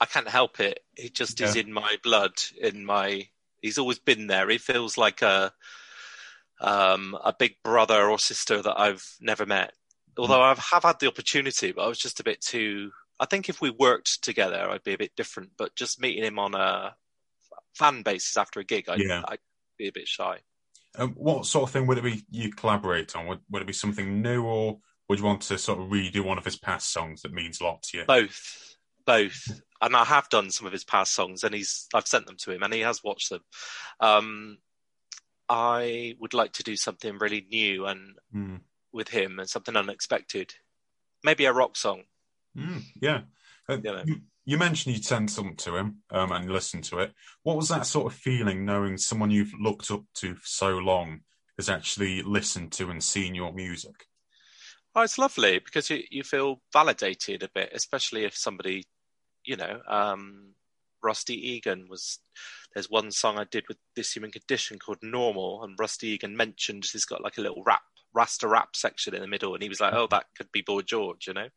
I 0.00 0.06
can't 0.06 0.28
help 0.28 0.60
it. 0.60 0.80
It 0.96 1.14
just 1.14 1.40
yeah. 1.40 1.48
is 1.48 1.56
in 1.56 1.72
my 1.72 1.96
blood. 2.02 2.32
In 2.60 2.84
my, 2.84 3.28
he's 3.60 3.78
always 3.78 3.98
been 3.98 4.26
there. 4.26 4.48
He 4.48 4.58
feels 4.58 4.96
like 4.96 5.22
a 5.22 5.52
um, 6.60 7.16
a 7.24 7.34
big 7.38 7.56
brother 7.64 8.08
or 8.08 8.18
sister 8.18 8.60
that 8.62 8.78
I've 8.78 9.06
never 9.20 9.46
met. 9.46 9.72
Although 10.18 10.42
I 10.42 10.48
have 10.48 10.82
had 10.82 11.00
the 11.00 11.06
opportunity, 11.06 11.72
but 11.72 11.82
I 11.82 11.88
was 11.88 11.98
just 11.98 12.20
a 12.20 12.24
bit 12.24 12.40
too. 12.40 12.90
I 13.18 13.26
think 13.26 13.48
if 13.48 13.60
we 13.60 13.70
worked 13.70 14.22
together, 14.22 14.68
I'd 14.68 14.84
be 14.84 14.92
a 14.92 14.98
bit 14.98 15.16
different. 15.16 15.50
But 15.56 15.74
just 15.74 16.00
meeting 16.00 16.24
him 16.24 16.38
on 16.38 16.54
a 16.54 16.94
fan 17.74 18.02
basis 18.02 18.36
after 18.36 18.60
a 18.60 18.64
gig, 18.64 18.88
I'd, 18.88 19.00
yeah. 19.00 19.22
I'd 19.26 19.38
be 19.78 19.88
a 19.88 19.92
bit 19.92 20.08
shy. 20.08 20.38
Um, 20.96 21.12
what 21.12 21.46
sort 21.46 21.68
of 21.68 21.72
thing 21.72 21.86
would 21.86 21.98
it 21.98 22.04
be 22.04 22.24
you 22.30 22.52
collaborate 22.52 23.14
on? 23.14 23.26
Would, 23.28 23.40
would 23.50 23.62
it 23.62 23.66
be 23.66 23.72
something 23.72 24.22
new, 24.22 24.42
or 24.42 24.80
Would 25.08 25.18
you 25.18 25.24
want 25.24 25.42
to 25.42 25.58
sort 25.58 25.80
of 25.80 25.88
redo 25.88 26.24
one 26.24 26.38
of 26.38 26.44
his 26.44 26.56
past 26.58 26.92
songs 26.92 27.22
that 27.22 27.32
means 27.32 27.60
a 27.60 27.64
lot 27.64 27.82
to 27.84 27.98
you? 27.98 28.04
Both, 28.06 28.76
both, 29.06 29.60
and 29.80 29.96
I 29.96 30.04
have 30.04 30.28
done 30.28 30.50
some 30.50 30.66
of 30.66 30.72
his 30.72 30.84
past 30.84 31.12
songs, 31.14 31.44
and 31.44 31.54
he's 31.54 31.86
I've 31.94 32.06
sent 32.06 32.26
them 32.26 32.36
to 32.40 32.52
him, 32.52 32.62
and 32.62 32.72
he 32.74 32.80
has 32.80 33.02
watched 33.04 33.30
them. 33.30 33.40
Um, 34.00 34.58
I 35.48 36.14
would 36.20 36.34
like 36.34 36.52
to 36.54 36.62
do 36.62 36.76
something 36.76 37.18
really 37.18 37.46
new 37.50 37.86
and 37.86 38.16
Mm. 38.34 38.60
with 38.92 39.08
him, 39.08 39.38
and 39.38 39.48
something 39.50 39.76
unexpected. 39.76 40.54
Maybe 41.24 41.44
a 41.44 41.52
rock 41.52 41.76
song. 41.76 42.02
Mm, 42.56 42.82
yeah. 43.00 43.22
Uh, 43.68 43.76
You 43.76 43.82
know. 43.82 44.04
You, 44.44 44.52
you 44.52 44.58
mentioned 44.58 44.94
you'd 44.94 45.04
send 45.04 45.30
something 45.30 45.56
to 45.56 45.76
him 45.76 45.98
um, 46.10 46.32
and 46.32 46.50
listen 46.50 46.82
to 46.82 46.98
it. 46.98 47.12
What 47.42 47.56
was 47.56 47.68
that 47.68 47.86
sort 47.86 48.12
of 48.12 48.18
feeling 48.18 48.64
knowing 48.64 48.96
someone 48.96 49.30
you've 49.30 49.54
looked 49.60 49.90
up 49.90 50.04
to 50.16 50.34
for 50.34 50.46
so 50.46 50.78
long 50.78 51.20
has 51.58 51.68
actually 51.68 52.22
listened 52.22 52.72
to 52.72 52.90
and 52.90 53.02
seen 53.02 53.34
your 53.34 53.52
music? 53.52 54.06
Oh, 54.94 55.02
it's 55.02 55.18
lovely 55.18 55.58
because 55.58 55.88
you, 55.88 56.02
you 56.10 56.24
feel 56.24 56.60
validated 56.72 57.42
a 57.42 57.50
bit, 57.54 57.70
especially 57.72 58.24
if 58.24 58.36
somebody, 58.36 58.84
you 59.44 59.56
know, 59.56 59.80
um, 59.88 60.54
Rusty 61.02 61.52
Egan 61.52 61.86
was. 61.88 62.18
There's 62.74 62.90
one 62.90 63.10
song 63.10 63.36
I 63.36 63.44
did 63.50 63.64
with 63.68 63.78
This 63.96 64.12
Human 64.12 64.30
Condition 64.30 64.78
called 64.78 64.98
Normal, 65.02 65.64
and 65.64 65.76
Rusty 65.78 66.08
Egan 66.08 66.36
mentioned 66.36 66.86
he's 66.90 67.04
got 67.04 67.22
like 67.22 67.36
a 67.36 67.40
little 67.40 67.64
rap, 67.64 67.82
Rasta 68.14 68.46
rap 68.46 68.76
section 68.76 69.14
in 69.14 69.20
the 69.20 69.26
middle, 69.26 69.54
and 69.54 69.62
he 69.62 69.68
was 69.68 69.80
like, 69.80 69.92
"Oh, 69.92 70.06
that 70.10 70.26
could 70.36 70.52
be 70.52 70.62
Boy 70.62 70.82
George," 70.82 71.26
you 71.26 71.34
know. 71.34 71.48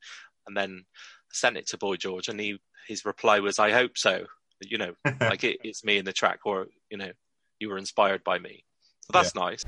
And 0.48 0.58
then 0.58 0.86
sent 1.34 1.58
it 1.58 1.68
to 1.68 1.78
Boy 1.78 1.98
George, 1.98 2.28
and 2.30 2.40
he 2.40 2.58
his 2.88 3.06
reply 3.06 3.40
was, 3.40 3.60
"I 3.60 3.72
hope 3.72 3.98
so." 3.98 4.26
You 4.62 4.78
know, 4.78 4.94
like 5.20 5.44
it, 5.44 5.60
it's 5.64 5.84
me 5.84 5.98
in 5.98 6.06
the 6.06 6.14
track, 6.14 6.40
or 6.46 6.68
you 6.90 6.98
know, 6.98 7.12
you 7.60 7.70
were 7.70 7.78
inspired 7.78 8.24
by 8.24 8.40
me. 8.40 8.64
So 9.02 9.10
that's 9.14 9.36
nice. 9.36 9.64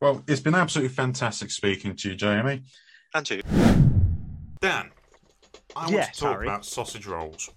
Well, 0.00 0.22
it's 0.26 0.40
been 0.40 0.54
absolutely 0.54 0.94
fantastic 0.94 1.50
speaking 1.50 1.96
to 1.96 2.10
you, 2.10 2.14
Jamie. 2.14 2.62
And 3.14 3.28
you. 3.28 3.42
Dan, 4.60 4.90
I 5.74 5.80
want 5.80 5.92
Yes, 5.92 6.14
to 6.14 6.20
talk 6.20 6.32
Harry. 6.32 6.46
about 6.46 6.64
sausage 6.64 7.06
rolls. 7.06 7.50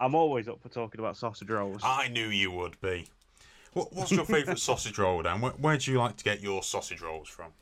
I'm 0.00 0.14
always 0.14 0.48
up 0.48 0.60
for 0.62 0.68
talking 0.68 1.00
about 1.00 1.16
sausage 1.16 1.48
rolls. 1.48 1.80
I 1.84 2.08
knew 2.08 2.28
you 2.28 2.50
would 2.50 2.80
be. 2.80 3.06
What, 3.72 3.92
what's 3.92 4.10
your 4.10 4.24
favourite 4.24 4.58
sausage 4.70 4.98
roll, 4.98 5.22
Dan? 5.22 5.40
Where, 5.40 5.52
where 5.52 5.76
do 5.76 5.92
you 5.92 5.98
like 5.98 6.16
to 6.16 6.24
get 6.24 6.42
your 6.42 6.62
sausage 6.62 7.00
rolls 7.00 7.28
from? 7.28 7.52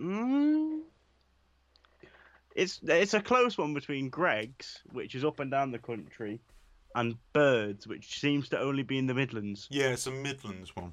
Mm. 0.00 0.80
It's 2.54 2.80
it's 2.84 3.14
a 3.14 3.20
close 3.20 3.58
one 3.58 3.74
between 3.74 4.08
Gregg's, 4.10 4.80
which 4.92 5.14
is 5.14 5.24
up 5.24 5.40
and 5.40 5.50
down 5.50 5.70
the 5.72 5.78
country, 5.78 6.40
and 6.94 7.16
Birds, 7.32 7.86
which 7.86 8.20
seems 8.20 8.48
to 8.50 8.58
only 8.60 8.82
be 8.84 8.98
in 8.98 9.06
the 9.06 9.14
Midlands. 9.14 9.66
Yeah, 9.70 9.88
it's 9.88 10.06
a 10.06 10.10
Midlands 10.12 10.74
one. 10.76 10.92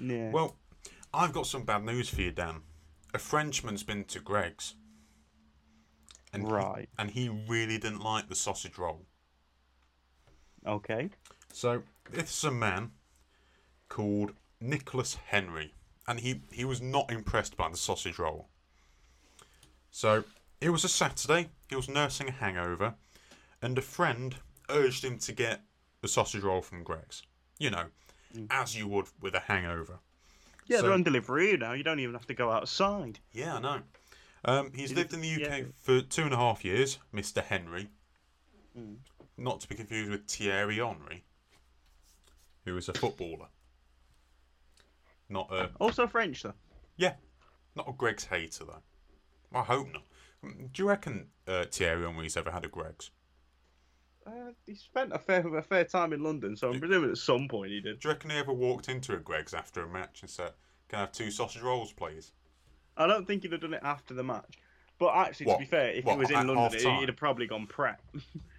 Yeah. 0.00 0.30
Well, 0.30 0.56
I've 1.12 1.32
got 1.32 1.46
some 1.46 1.64
bad 1.64 1.84
news 1.84 2.08
for 2.08 2.22
you, 2.22 2.32
Dan. 2.32 2.62
A 3.14 3.18
Frenchman's 3.18 3.82
been 3.82 4.04
to 4.04 4.20
Gregg's. 4.20 4.74
And 6.32 6.44
he- 6.46 6.48
Right. 6.52 6.88
and 6.98 7.10
he 7.10 7.28
really 7.28 7.76
didn't 7.76 8.00
like 8.00 8.28
the 8.30 8.34
sausage 8.34 8.78
roll. 8.78 9.04
okay. 10.66 11.10
So, 11.52 11.82
this 12.10 12.38
is 12.38 12.44
a 12.44 12.50
man 12.50 12.92
called 13.90 14.32
Nicholas 14.58 15.16
Henry. 15.26 15.74
And 16.08 16.20
he, 16.20 16.40
he 16.50 16.64
was 16.64 16.80
not 16.80 17.12
impressed 17.12 17.56
by 17.58 17.68
the 17.68 17.76
sausage 17.76 18.18
roll. 18.18 18.48
So, 19.90 20.24
it 20.62 20.70
was 20.70 20.84
a 20.84 20.88
Saturday. 20.88 21.50
He 21.68 21.74
was 21.74 21.88
nursing 21.88 22.28
a 22.28 22.32
hangover. 22.32 22.94
And 23.60 23.76
a 23.76 23.82
friend 23.82 24.36
urged 24.70 25.04
him 25.04 25.18
to 25.18 25.32
get 25.32 25.62
a 26.02 26.08
sausage 26.08 26.42
roll 26.42 26.62
from 26.62 26.84
Gregg's. 26.84 27.22
You 27.58 27.70
know, 27.70 27.86
as 28.50 28.76
you 28.76 28.86
would 28.88 29.06
with 29.20 29.34
a 29.34 29.40
hangover. 29.40 29.98
Yeah, 30.66 30.78
So- 30.78 30.82
they're 30.84 30.92
on 30.92 31.02
delivery 31.02 31.56
now. 31.56 31.72
You 31.72 31.82
don't 31.82 31.98
even 31.98 32.14
have 32.14 32.26
to 32.28 32.34
go 32.34 32.50
outside. 32.50 33.18
Yeah, 33.32 33.56
I 33.56 33.60
know. 33.60 33.82
Um, 34.44 34.72
he's 34.74 34.92
lived 34.92 35.12
in 35.12 35.20
the 35.20 35.28
UK 35.28 35.40
yeah. 35.58 35.64
for 35.78 36.00
two 36.00 36.22
and 36.22 36.34
a 36.34 36.36
half 36.36 36.64
years, 36.64 36.98
Mr. 37.14 37.42
Henry. 37.42 37.88
Mm. 38.76 38.96
Not 39.36 39.60
to 39.60 39.68
be 39.68 39.74
confused 39.74 40.10
with 40.10 40.26
Thierry 40.28 40.76
Henry, 40.76 41.24
who 42.64 42.76
is 42.76 42.88
a 42.88 42.94
footballer. 42.94 43.48
Not 45.28 45.52
a 45.52 45.70
Also 45.78 46.06
French 46.06 46.42
though. 46.42 46.54
yeah, 46.96 47.14
not 47.74 47.88
a 47.88 47.92
Gregg's 47.92 48.24
hater 48.24 48.64
though. 48.64 48.82
I 49.52 49.62
hope 49.62 49.92
not. 49.92 50.02
Do 50.42 50.82
you 50.82 50.88
reckon 50.88 51.28
uh, 51.46 51.64
Thierry 51.70 52.04
Henry's 52.04 52.36
ever 52.36 52.50
had 52.50 52.64
a 52.64 52.68
Gregg's? 52.68 53.10
Uh, 54.26 54.52
he 54.66 54.74
spent 54.74 55.12
a 55.12 55.18
fair 55.18 55.46
a 55.56 55.62
fair 55.62 55.84
time 55.84 56.12
in 56.12 56.22
London, 56.22 56.56
so 56.56 56.70
I'm 56.72 56.78
presuming 56.80 57.10
at 57.10 57.16
some 57.18 57.48
point 57.48 57.70
he 57.72 57.80
did. 57.80 58.00
Do 58.00 58.08
you 58.08 58.14
reckon 58.14 58.30
he 58.30 58.36
ever 58.36 58.52
walked 58.52 58.88
into 58.88 59.14
a 59.14 59.18
Gregg's 59.18 59.54
after 59.54 59.82
a 59.82 59.88
match 59.88 60.20
and 60.22 60.30
said, 60.30 60.52
"Can 60.88 60.98
I 60.98 61.00
have 61.02 61.12
two 61.12 61.30
sausage 61.30 61.62
rolls, 61.62 61.92
please?" 61.92 62.32
I 62.96 63.06
don't 63.06 63.26
think 63.26 63.42
he'd 63.42 63.52
have 63.52 63.60
done 63.62 63.74
it 63.74 63.82
after 63.82 64.14
the 64.14 64.22
match. 64.22 64.58
But 64.98 65.16
actually, 65.16 65.46
What? 65.46 65.54
to 65.54 65.58
be 65.60 65.64
fair, 65.66 65.90
if 65.90 66.04
What, 66.04 66.12
he 66.14 66.18
was 66.20 66.30
in 66.30 66.36
at 66.36 66.46
London, 66.46 66.72
half-time? 66.72 67.00
he'd 67.00 67.08
have 67.08 67.16
probably 67.16 67.46
gone 67.46 67.66
prep. 67.66 68.00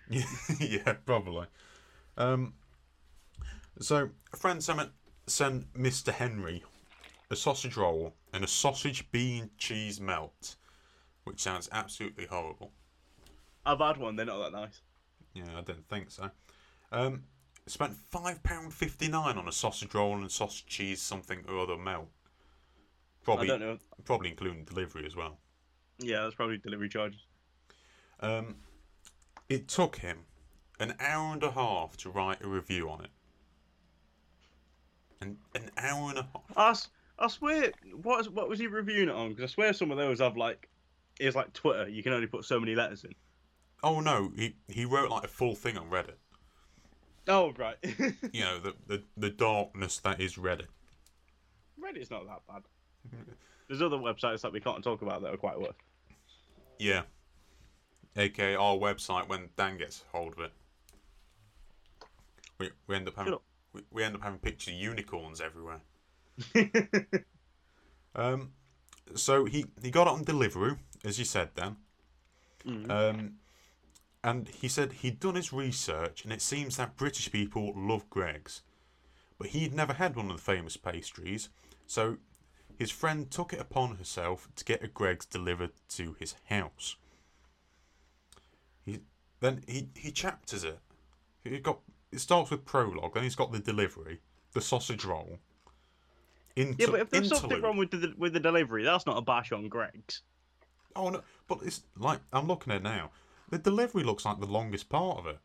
Yeah, 0.10 0.24
yeah, 0.60 0.94
probably. 1.06 1.48
Um, 2.18 2.54
so 3.80 4.10
a 4.34 4.38
friend 4.38 4.62
sent, 4.64 4.92
sent 5.28 5.72
Mr. 5.74 6.12
Henry 6.12 6.64
a 7.30 7.36
sausage 7.36 7.78
roll 7.78 8.14
and 8.34 8.44
a 8.44 8.48
sausage 8.48 9.10
bean 9.12 9.50
cheese 9.58 10.02
melt, 10.02 10.56
which 11.24 11.42
sounds 11.42 11.70
absolutely 11.72 12.26
horrible. 12.26 12.72
I've 13.66 13.80
had 13.80 13.98
one. 13.98 14.16
They're 14.16 14.26
not 14.26 14.52
that 14.52 14.58
nice. 14.58 14.82
Yeah, 15.34 15.58
I 15.58 15.62
don't 15.62 15.88
think 15.88 16.12
so. 16.12 16.30
Um, 16.92 17.24
spent 17.66 17.94
five 17.94 18.44
pound 18.44 18.74
fifty 18.74 19.08
nine 19.08 19.38
on 19.38 19.48
a 19.48 19.52
sausage 19.52 19.94
roll 19.94 20.16
and 20.16 20.32
sausage 20.32 20.66
cheese 20.66 21.02
something 21.02 21.44
or 21.48 21.60
other 21.60 21.78
melt. 21.78 22.10
I 23.22 23.26
Probably, 23.26 23.48
don't 23.48 23.62
know. 23.62 23.78
probably 24.04 24.30
including 24.30 24.66
delivery 24.66 25.06
as 25.06 25.16
well. 25.16 25.38
Yeah, 26.00 26.24
that's 26.24 26.36
probably 26.36 26.58
delivery 26.58 26.90
charges. 26.90 27.22
Um, 28.20 28.56
it 29.48 29.68
took 29.70 29.98
him 29.98 30.26
an 30.80 30.96
hour 31.00 31.34
and 31.34 31.44
a 31.44 31.52
half 31.52 31.96
to 31.98 32.10
write 32.10 32.44
a 32.44 32.48
review 32.48 32.90
on 32.90 33.06
it. 33.06 33.12
An, 35.22 35.38
an 35.56 35.72
hour 35.78 36.10
and 36.10 36.20
a 36.20 36.28
half. 36.34 36.88
I, 37.20 37.24
I 37.24 37.28
swear, 37.30 37.72
what 38.02 38.28
what 38.34 38.50
was 38.50 38.60
he 38.60 38.68
reviewing 38.68 39.08
it 39.08 39.16
on? 39.16 39.30
Because 39.30 39.52
I 39.52 39.54
swear 39.54 39.74
some 39.74 39.90
of 39.92 39.98
those 39.98 40.20
have 40.20 40.36
like, 40.36 40.68
it's 41.20 41.36
like 41.36 41.54
Twitter. 41.54 41.88
You 41.88 42.04
can 42.04 42.14
only 42.14 42.28
put 42.28 42.46
so 42.46 42.60
many 42.60 42.76
letters 42.76 43.04
in. 43.04 43.14
Oh 43.84 44.00
no, 44.00 44.32
he, 44.36 44.56
he 44.68 44.86
wrote 44.86 45.10
like 45.10 45.24
a 45.24 45.28
full 45.28 45.56
thing 45.56 45.78
on 45.78 45.90
Reddit. 45.90 46.16
Oh 47.28 47.54
right. 47.58 47.78
You 48.34 48.42
know, 48.42 48.60
the, 48.60 48.74
the, 48.88 49.04
the 49.18 49.30
darkness 49.30 50.00
that 50.00 50.20
is 50.20 50.36
Reddit. 50.36 50.68
Reddit's 51.82 52.10
not 52.10 52.26
that 52.26 52.42
bad. 52.48 52.64
There's 53.68 53.82
other 53.82 53.98
websites 53.98 54.42
that 54.42 54.52
we 54.52 54.60
can't 54.60 54.84
talk 54.84 55.02
about 55.02 55.22
that 55.22 55.34
are 55.34 55.38
quite 55.38 55.60
worse. 55.60 55.76
Yeah. 56.80 57.04
AKA 58.16 58.56
our 58.56 58.76
website 58.76 59.28
when 59.28 59.50
Dan 59.58 59.78
gets 59.78 60.04
hold 60.12 60.34
of 60.34 60.40
it. 60.40 60.52
We, 62.60 62.70
we 62.88 62.96
end 62.96 63.08
up 63.08 63.16
having 63.16 63.34
up. 63.34 63.44
we, 63.74 63.82
we 63.92 64.04
end 64.04 64.16
up 64.16 64.22
having 64.22 64.40
pictures 64.40 64.74
of 64.74 64.80
unicorns 64.80 65.42
everywhere. 65.42 65.82
Um, 68.16 68.52
so 69.16 69.46
he, 69.46 69.66
he 69.82 69.92
got 69.92 70.08
it 70.08 70.14
on 70.14 70.26
Deliveroo, 70.26 70.78
as 71.04 71.20
you 71.20 71.26
said, 71.26 71.50
then. 71.56 71.78
Mm. 72.66 72.90
Um, 72.90 73.34
and 74.24 74.48
he 74.48 74.68
said 74.68 74.94
he'd 74.94 75.20
done 75.20 75.36
his 75.36 75.52
research, 75.52 76.24
and 76.24 76.32
it 76.32 76.42
seems 76.42 76.78
that 76.78 76.96
British 76.96 77.32
people 77.32 77.74
love 77.76 78.10
Gregg's. 78.10 78.62
But 79.38 79.48
he'd 79.48 79.74
never 79.74 79.94
had 79.94 80.16
one 80.16 80.30
of 80.30 80.38
the 80.38 80.42
famous 80.42 80.78
pastries, 80.78 81.50
so 81.86 82.18
his 82.78 82.92
friend 82.92 83.30
took 83.30 83.52
it 83.52 83.60
upon 83.60 83.98
herself 83.98 84.48
to 84.56 84.64
get 84.64 84.84
a 84.84 84.88
Gregg's 84.88 85.26
delivered 85.26 85.72
to 85.90 86.16
his 86.20 86.36
house. 86.46 86.96
He 88.86 89.00
then 89.42 89.64
he 89.68 89.90
he 89.96 90.12
chapters 90.12 90.64
it. 90.64 90.80
He 91.44 91.60
got 91.60 91.80
it 92.12 92.20
starts 92.20 92.52
with 92.52 92.64
prologue, 92.64 93.14
then 93.14 93.24
he's 93.24 93.36
got 93.36 93.52
the 93.52 93.60
delivery, 93.60 94.22
the 94.54 94.62
sausage 94.62 95.04
roll. 95.04 95.40
Into, 96.56 96.76
yeah, 96.78 96.88
but 96.92 97.00
if 97.02 97.10
there's 97.10 97.30
something 97.30 97.62
wrong 97.62 97.78
with 97.78 97.92
the 97.92 98.14
with 98.18 98.34
the 98.34 98.40
delivery, 98.40 98.84
that's 98.84 99.06
not 99.06 99.18
a 99.18 99.22
bash 99.22 99.52
on 99.52 99.68
Greg's. 99.68 100.22
Oh 100.96 101.10
no, 101.10 101.22
but 101.48 101.60
it's 101.64 101.82
like 101.98 102.20
I'm 102.32 102.48
looking 102.48 102.72
at 102.74 102.78
it 102.78 102.84
now. 102.84 103.12
The 103.50 103.58
delivery 103.58 104.04
looks 104.04 104.26
like 104.26 104.40
the 104.40 104.46
longest 104.48 104.90
part 104.90 105.18
of 105.20 105.28
it. 105.28 105.40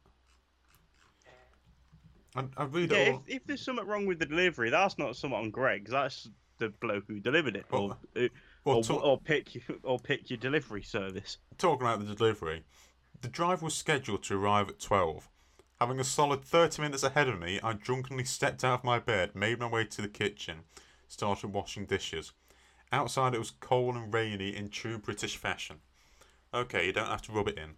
I, 2.35 2.45
I 2.57 2.64
read 2.64 2.90
Yeah, 2.90 2.99
it 2.99 2.99
if, 2.99 3.17
all. 3.17 3.25
if 3.26 3.47
there's 3.47 3.62
something 3.62 3.87
wrong 3.87 4.07
with 4.07 4.19
the 4.19 4.26
delivery, 4.26 4.71
that's 4.71 4.99
not 4.99 5.17
something 5.17 5.38
on 5.38 5.50
Gregg's. 5.50 5.90
That's 5.90 6.28
the 6.59 6.71
bloke 6.71 7.05
who 7.07 7.21
delivered 7.21 7.57
it, 7.57 7.67
or 7.71 7.97
uh, 8.17 8.28
Well, 8.64 8.76
or, 8.76 8.83
talk- 8.83 9.02
or 9.05 9.21
pick 9.21 9.62
or 9.83 9.99
pick 10.00 10.31
your 10.31 10.38
delivery 10.38 10.83
service. 10.83 11.38
talking 11.59 11.87
about 11.87 12.00
the 12.07 12.14
delivery, 12.14 12.64
the 13.21 13.28
drive 13.28 13.62
was 13.62 13.75
scheduled 13.75 14.23
to 14.25 14.37
arrive 14.38 14.69
at 14.69 14.81
12. 14.81 15.28
Having 15.81 16.00
a 16.00 16.05
solid 16.05 16.43
30 16.45 16.83
minutes 16.83 17.02
ahead 17.02 17.28
of 17.28 17.38
me, 17.40 17.61
I 17.62 17.73
drunkenly 17.75 18.25
stepped 18.25 18.64
out 18.64 18.81
of 18.81 18.85
my 18.85 18.99
bed, 18.99 19.35
made 19.35 19.59
my 19.61 19.67
way 19.69 19.85
to 19.85 20.02
the 20.02 20.09
kitchen, 20.09 20.64
started 21.09 21.49
washing 21.52 21.87
dishes. 21.87 22.33
Outside 22.92 23.35
it 23.35 23.38
was 23.38 23.50
cold 23.50 23.97
and 23.97 24.12
rainy 24.12 24.57
in 24.57 24.71
true 24.71 24.99
British 24.99 25.37
fashion. 25.37 25.76
Okay, 26.54 26.87
you 26.87 26.92
don't 26.92 27.09
have 27.09 27.23
to 27.23 27.33
rub 27.33 27.49
it 27.49 27.59
in. 27.59 27.75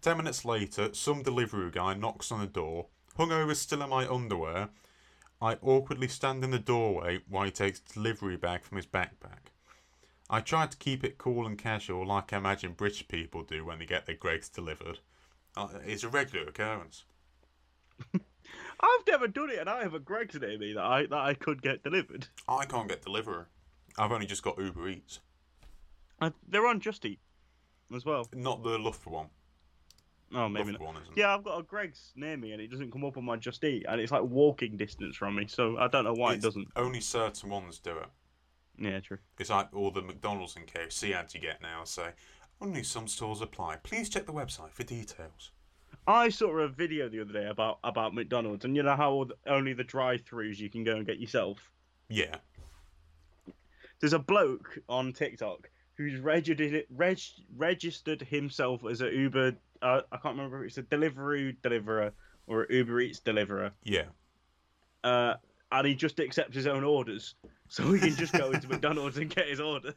Ten 0.00 0.16
minutes 0.16 0.44
later, 0.44 0.94
some 0.94 1.22
delivery 1.22 1.70
guy 1.70 1.94
knocks 1.94 2.30
on 2.30 2.40
the 2.40 2.46
door, 2.46 2.86
hungover 3.18 3.56
still 3.56 3.82
in 3.82 3.90
my 3.90 4.06
underwear, 4.06 4.70
I 5.40 5.54
awkwardly 5.62 6.08
stand 6.08 6.42
in 6.42 6.50
the 6.50 6.58
doorway 6.58 7.20
while 7.28 7.44
he 7.44 7.50
takes 7.52 7.80
a 7.80 7.94
delivery 7.94 8.36
bag 8.36 8.62
from 8.62 8.76
his 8.76 8.86
backpack. 8.86 9.52
I 10.28 10.40
try 10.40 10.66
to 10.66 10.76
keep 10.76 11.04
it 11.04 11.16
cool 11.16 11.46
and 11.46 11.56
casual, 11.56 12.06
like 12.06 12.32
I 12.32 12.38
imagine 12.38 12.72
British 12.72 13.06
people 13.06 13.44
do 13.44 13.64
when 13.64 13.78
they 13.78 13.86
get 13.86 14.06
their 14.06 14.16
Greggs 14.16 14.48
delivered. 14.48 14.98
Uh, 15.56 15.68
it's 15.86 16.02
a 16.02 16.08
regular 16.08 16.48
occurrence. 16.48 17.04
I've 18.14 19.06
never 19.06 19.28
done 19.28 19.50
it, 19.50 19.58
and 19.58 19.70
I 19.70 19.82
have 19.82 19.94
a 19.94 20.00
Gregg's 20.00 20.38
near 20.38 20.58
me 20.58 20.72
that 20.72 20.84
I 20.84 21.06
that 21.06 21.18
I 21.18 21.34
could 21.34 21.62
get 21.62 21.82
delivered. 21.82 22.26
I 22.48 22.64
can't 22.64 22.88
get 22.88 23.02
delivery. 23.02 23.44
I've 23.98 24.12
only 24.12 24.26
just 24.26 24.42
got 24.42 24.58
Uber 24.58 24.88
Eats, 24.88 25.20
Uh, 26.20 26.30
they're 26.48 26.66
on 26.66 26.80
Just 26.80 27.04
Eat 27.04 27.20
as 27.94 28.04
well. 28.04 28.28
not 28.32 28.62
the 28.62 28.78
Loughborough 28.78 29.12
one. 29.12 29.30
Oh, 30.34 30.48
maybe 30.48 30.72
not. 30.72 30.80
one. 30.80 30.96
Yeah, 31.16 31.34
I've 31.34 31.42
got 31.44 31.58
a 31.58 31.62
Gregg's 31.62 32.12
near 32.14 32.36
me, 32.36 32.52
and 32.52 32.60
it 32.60 32.68
doesn't 32.70 32.90
come 32.92 33.04
up 33.04 33.16
on 33.16 33.24
my 33.24 33.36
Just 33.36 33.64
Eat, 33.64 33.86
and 33.88 34.00
it's 34.00 34.12
like 34.12 34.22
walking 34.24 34.76
distance 34.76 35.16
from 35.16 35.36
me. 35.36 35.46
So 35.46 35.78
I 35.78 35.88
don't 35.88 36.04
know 36.04 36.12
why 36.12 36.32
It's- 36.34 36.44
it 36.44 36.46
doesn't. 36.46 36.68
Only 36.76 37.00
certain 37.00 37.48
ones 37.50 37.78
do 37.78 37.96
it. 37.96 38.08
Yeah, 38.78 39.00
true. 39.00 39.18
It's 39.38 39.50
like 39.50 39.74
all 39.74 39.90
the 39.90 40.02
McDonald's 40.02 40.54
and 40.56 40.66
KFC 40.66 41.12
ads 41.14 41.34
you 41.34 41.40
get 41.40 41.60
now 41.62 41.84
say, 41.84 42.12
only 42.60 42.82
some 42.82 43.08
stores 43.08 43.40
apply. 43.40 43.76
Please 43.76 44.08
check 44.08 44.26
the 44.26 44.32
website 44.32 44.72
for 44.72 44.82
details. 44.84 45.50
I 46.06 46.28
saw 46.28 46.50
a 46.58 46.68
video 46.68 47.08
the 47.08 47.20
other 47.20 47.32
day 47.32 47.46
about 47.46 47.78
about 47.82 48.14
McDonald's, 48.14 48.64
and 48.64 48.76
you 48.76 48.82
know 48.82 48.96
how 48.96 49.24
the- 49.24 49.36
only 49.46 49.72
the 49.72 49.84
drive-throughs 49.84 50.58
you 50.58 50.68
can 50.70 50.84
go 50.84 50.96
and 50.96 51.06
get 51.06 51.18
yourself. 51.20 51.70
Yeah. 52.08 52.38
There's 54.00 54.12
a 54.12 54.18
bloke 54.18 54.78
on 54.88 55.12
TikTok 55.12 55.70
who's 55.96 56.20
registered 56.20 56.84
reg, 56.90 57.18
registered 57.56 58.22
himself 58.22 58.84
as 58.84 59.00
a 59.00 59.12
Uber. 59.12 59.56
Uh, 59.82 60.00
I 60.12 60.16
can't 60.16 60.36
remember 60.36 60.64
if 60.64 60.68
it's 60.68 60.78
a 60.78 60.82
delivery 60.82 61.56
deliverer 61.62 62.12
or 62.46 62.66
Uber 62.70 63.00
Eats 63.00 63.18
deliverer. 63.18 63.72
Yeah. 63.84 64.06
Uh, 65.04 65.34
and 65.72 65.86
he 65.86 65.94
just 65.94 66.18
accepts 66.20 66.54
his 66.54 66.66
own 66.66 66.84
orders, 66.84 67.34
so 67.68 67.92
he 67.92 68.00
can 68.00 68.16
just 68.16 68.32
go 68.32 68.50
into 68.50 68.68
McDonald's 68.68 69.18
and 69.18 69.34
get 69.34 69.48
his 69.48 69.60
order. 69.60 69.92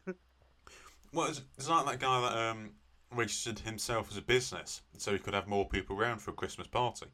Well, 1.12 1.28
it's, 1.28 1.42
it's 1.56 1.68
like 1.68 1.86
that 1.86 2.00
guy 2.00 2.20
that 2.20 2.38
um, 2.38 2.70
registered 3.14 3.58
himself 3.60 4.10
as 4.10 4.16
a 4.16 4.22
business 4.22 4.82
so 4.96 5.12
he 5.12 5.18
could 5.18 5.34
have 5.34 5.46
more 5.46 5.68
people 5.68 5.96
around 5.98 6.18
for 6.18 6.30
a 6.30 6.34
Christmas 6.34 6.66
party. 6.66 7.06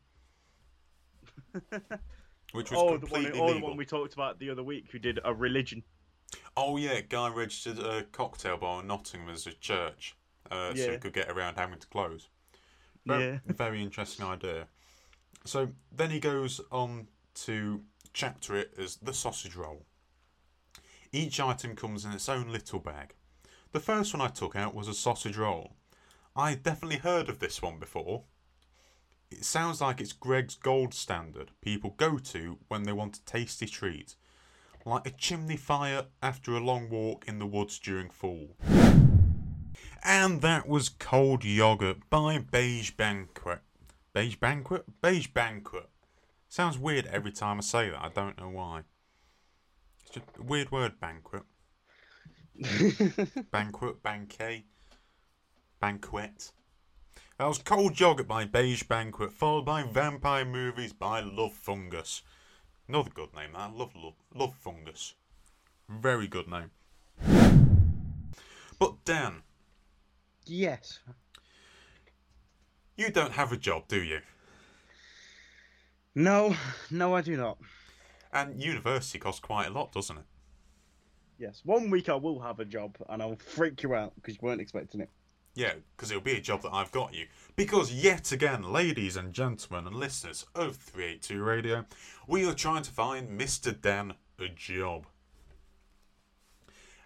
Which 2.52 2.70
was 2.70 2.80
oh, 2.80 2.86
the 2.86 2.92
one, 2.92 3.00
completely 3.00 3.40
oh, 3.40 3.54
the 3.54 3.60
one 3.60 3.76
we 3.76 3.84
talked 3.84 4.14
about 4.14 4.38
the 4.38 4.50
other 4.50 4.62
week 4.62 4.86
who 4.90 4.98
did 4.98 5.20
a 5.24 5.34
religion. 5.34 5.82
Oh 6.56 6.76
yeah, 6.76 7.00
guy 7.00 7.28
registered 7.28 7.78
a 7.78 8.02
cocktail 8.04 8.56
bar 8.56 8.80
in 8.80 8.88
Nottingham 8.88 9.28
as 9.30 9.46
a 9.46 9.52
church, 9.52 10.16
uh, 10.50 10.74
so 10.74 10.92
he 10.92 10.98
could 10.98 11.12
get 11.12 11.30
around 11.30 11.56
having 11.56 11.78
to 11.78 11.86
close. 11.86 12.28
Very, 13.06 13.24
Yeah. 13.24 13.38
very 13.46 13.82
interesting 13.82 14.26
idea. 14.26 14.66
So 15.44 15.72
then 15.90 16.10
he 16.10 16.20
goes 16.20 16.60
on 16.70 17.08
to 17.46 17.84
chapter 18.12 18.56
it 18.56 18.74
as 18.76 18.96
the 18.96 19.14
sausage 19.14 19.54
roll. 19.54 19.86
Each 21.12 21.40
item 21.40 21.74
comes 21.76 22.04
in 22.04 22.12
its 22.12 22.28
own 22.28 22.48
little 22.48 22.80
bag. 22.80 23.14
The 23.72 23.80
first 23.80 24.12
one 24.12 24.20
I 24.20 24.28
took 24.28 24.56
out 24.56 24.74
was 24.74 24.88
a 24.88 24.94
sausage 24.94 25.36
roll. 25.36 25.76
I 26.36 26.54
definitely 26.54 26.98
heard 26.98 27.28
of 27.28 27.38
this 27.38 27.62
one 27.62 27.78
before. 27.78 28.24
It 29.30 29.44
sounds 29.44 29.80
like 29.80 30.00
it's 30.00 30.12
Gregg's 30.12 30.54
gold 30.56 30.94
standard 30.94 31.50
people 31.60 31.90
go 31.90 32.18
to 32.18 32.58
when 32.68 32.84
they 32.84 32.92
want 32.92 33.18
a 33.18 33.24
tasty 33.24 33.66
treat 33.66 34.16
like 34.88 35.06
a 35.06 35.10
chimney 35.10 35.56
fire 35.56 36.06
after 36.22 36.52
a 36.52 36.60
long 36.60 36.88
walk 36.88 37.26
in 37.28 37.38
the 37.38 37.46
woods 37.46 37.78
during 37.78 38.10
fall. 38.10 38.56
And 40.04 40.40
that 40.42 40.68
was 40.68 40.88
Cold 40.88 41.44
Yogurt 41.44 42.08
by 42.08 42.38
Beige 42.38 42.92
Banquet. 42.92 43.60
Beige 44.12 44.36
Banquet? 44.36 44.84
Beige 45.02 45.28
Banquet. 45.28 45.88
Sounds 46.48 46.78
weird 46.78 47.06
every 47.06 47.32
time 47.32 47.58
I 47.58 47.60
say 47.60 47.90
that, 47.90 48.02
I 48.02 48.08
don't 48.08 48.38
know 48.38 48.48
why. 48.48 48.82
It's 50.00 50.10
just 50.10 50.26
a 50.38 50.42
weird 50.42 50.70
word, 50.70 50.98
banquet. 51.00 51.42
Banquet, 53.52 54.02
banquet, 54.02 54.64
banquet. 55.80 56.50
That 57.38 57.46
was 57.46 57.58
Cold 57.58 58.00
Yogurt 58.00 58.26
by 58.26 58.46
Beige 58.46 58.82
Banquet, 58.82 59.30
followed 59.30 59.64
by 59.64 59.84
Vampire 59.84 60.44
Movies 60.44 60.92
by 60.92 61.20
Love 61.20 61.52
Fungus. 61.52 62.22
Another 62.88 63.10
good 63.10 63.34
name, 63.36 63.50
that. 63.52 63.76
Love, 63.76 63.94
love, 63.94 64.14
love 64.34 64.54
Fungus. 64.54 65.14
Very 65.90 66.26
good 66.26 66.48
name. 66.48 66.70
But 68.78 69.04
Dan, 69.04 69.42
yes. 70.46 71.00
you 72.96 73.10
don't 73.10 73.32
have 73.32 73.52
a 73.52 73.56
job, 73.56 73.88
do 73.88 74.02
you? 74.02 74.20
No, 76.14 76.56
no, 76.90 77.14
I 77.14 77.20
do 77.20 77.36
not. 77.36 77.58
And 78.32 78.62
university 78.62 79.18
costs 79.18 79.40
quite 79.40 79.66
a 79.66 79.70
lot, 79.70 79.92
doesn't 79.92 80.16
it? 80.16 80.24
Yes, 81.38 81.60
one 81.64 81.90
week 81.90 82.08
I 82.08 82.14
will 82.14 82.40
have 82.40 82.58
a 82.58 82.64
job, 82.64 82.96
and 83.08 83.20
I'll 83.20 83.36
freak 83.36 83.82
you 83.82 83.94
out 83.94 84.14
because 84.16 84.34
you 84.34 84.40
weren't 84.42 84.60
expecting 84.60 85.00
it. 85.00 85.10
Yeah, 85.58 85.72
because 85.96 86.12
it'll 86.12 86.22
be 86.22 86.36
a 86.36 86.40
job 86.40 86.62
that 86.62 86.72
I've 86.72 86.92
got 86.92 87.12
you. 87.12 87.26
Because 87.56 87.92
yet 87.92 88.30
again, 88.30 88.62
ladies 88.62 89.16
and 89.16 89.32
gentlemen 89.32 89.88
and 89.88 89.96
listeners 89.96 90.46
of 90.54 90.76
382 90.76 91.42
Radio, 91.42 91.84
we 92.28 92.46
are 92.46 92.54
trying 92.54 92.84
to 92.84 92.92
find 92.92 93.28
Mr. 93.28 93.74
Dan 93.78 94.14
a 94.38 94.46
job. 94.46 95.06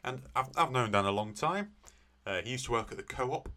And 0.05 0.21
I've, 0.37 0.51
I've 0.55 0.71
known 0.71 0.91
Dan 0.91 1.07
a 1.07 1.11
long 1.11 1.33
time. 1.33 1.71
Uh, 2.27 2.43
he 2.45 2.51
used 2.51 2.67
to 2.67 2.73
work 2.73 2.91
at 2.91 2.99
the 2.99 3.03
Co 3.03 3.31
op, 3.31 3.49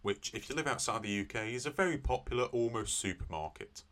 which, 0.00 0.32
if 0.32 0.48
you 0.48 0.54
live 0.54 0.66
outside 0.66 1.02
the 1.02 1.20
UK, 1.20 1.48
is 1.48 1.66
a 1.66 1.70
very 1.70 1.98
popular, 1.98 2.44
almost 2.44 2.98
supermarket. 2.98 3.82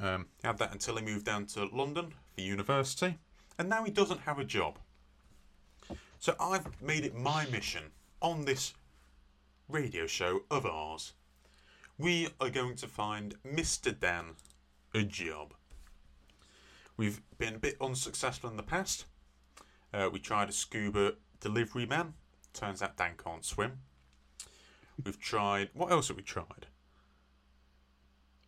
Um, 0.00 0.26
he 0.42 0.48
had 0.48 0.58
that 0.58 0.72
until 0.72 0.96
he 0.96 1.04
moved 1.04 1.26
down 1.26 1.46
to 1.46 1.66
London 1.66 2.12
for 2.34 2.40
university, 2.40 3.18
and 3.56 3.68
now 3.68 3.84
he 3.84 3.92
doesn't 3.92 4.22
have 4.22 4.40
a 4.40 4.44
job. 4.44 4.80
So 6.18 6.34
I've 6.40 6.66
made 6.82 7.04
it 7.04 7.14
my 7.14 7.46
mission 7.46 7.84
on 8.20 8.44
this 8.44 8.74
radio 9.70 10.06
show 10.06 10.40
of 10.50 10.66
ours. 10.66 11.12
We 11.98 12.28
are 12.40 12.50
going 12.50 12.76
to 12.76 12.86
find 12.86 13.34
Mr. 13.44 13.98
Dan 13.98 14.34
a 14.94 15.02
job. 15.02 15.54
We've 16.96 17.20
been 17.38 17.54
a 17.56 17.58
bit 17.58 17.76
unsuccessful 17.80 18.50
in 18.50 18.56
the 18.56 18.62
past. 18.62 19.04
Uh, 19.92 20.08
we 20.12 20.18
tried 20.18 20.48
a 20.48 20.52
scuba 20.52 21.14
delivery 21.40 21.86
man. 21.86 22.14
Turns 22.52 22.82
out 22.82 22.96
Dan 22.96 23.12
can't 23.22 23.44
swim. 23.44 23.78
We've 25.04 25.18
tried. 25.18 25.70
What 25.74 25.90
else 25.92 26.08
have 26.08 26.16
we 26.16 26.22
tried? 26.22 26.66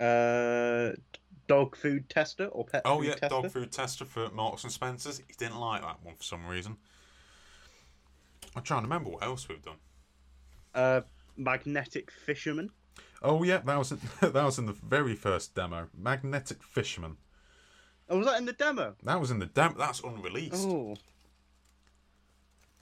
Uh, 0.01 0.93
dog 1.47 1.77
food 1.77 2.09
tester 2.09 2.47
or 2.47 2.65
pet 2.65 2.83
Oh 2.85 2.99
food 2.99 3.07
yeah, 3.07 3.13
tester? 3.13 3.29
dog 3.29 3.51
food 3.51 3.73
tester 3.73 4.05
for 4.05 4.31
Marks 4.31 4.65
and 4.65 4.73
Spencers. 4.73 5.19
He 5.19 5.35
didn't 5.39 5.59
like 5.61 5.83
that 5.83 6.03
one 6.03 6.17
for 6.17 6.23
some 6.25 6.47
reason. 6.47 6.77
I'm 8.57 8.63
trying 8.63 8.81
to 8.81 8.87
remember 8.87 9.11
what 9.11 9.23
else 9.23 9.49
we've 9.49 9.63
done. 9.63 9.77
Uh, 10.75 11.03
magnetic 11.37 12.11
fisherman. 12.11 12.71
Oh 13.23 13.43
yeah, 13.43 13.59
that 13.59 13.79
was 13.79 13.93
in, 13.93 13.99
that 14.21 14.35
was 14.45 14.59
in 14.59 14.67
the 14.67 14.73
very 14.73 15.15
first 15.15 15.55
demo. 15.55 15.89
Magnetic 15.97 16.63
Fisherman. 16.63 17.17
Oh, 18.09 18.19
was 18.19 18.27
that 18.27 18.39
in 18.39 18.47
the 18.47 18.53
demo? 18.53 18.95
That 19.05 19.21
was 19.21 19.31
in 19.31 19.39
the 19.39 19.47
demo. 19.47 19.75
That's 19.79 20.01
unreleased. 20.01 20.67
Oh, 20.69 20.97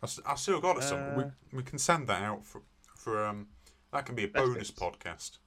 I, 0.02 0.08
I 0.26 0.34
still 0.36 0.60
got 0.60 0.78
it 0.78 0.82
somewhere. 0.84 1.14
We 1.16 1.22
Uh, 1.24 1.28
we 1.52 1.62
can 1.62 1.78
send 1.78 2.06
that 2.08 2.22
out 2.22 2.44
for 2.46 2.62
for 2.96 3.24
um. 3.24 3.48
That 3.92 4.06
can 4.06 4.14
be 4.14 4.24
a 4.24 4.28
bonus 4.28 4.70
bits. 4.70 4.80
podcast. 4.80 5.38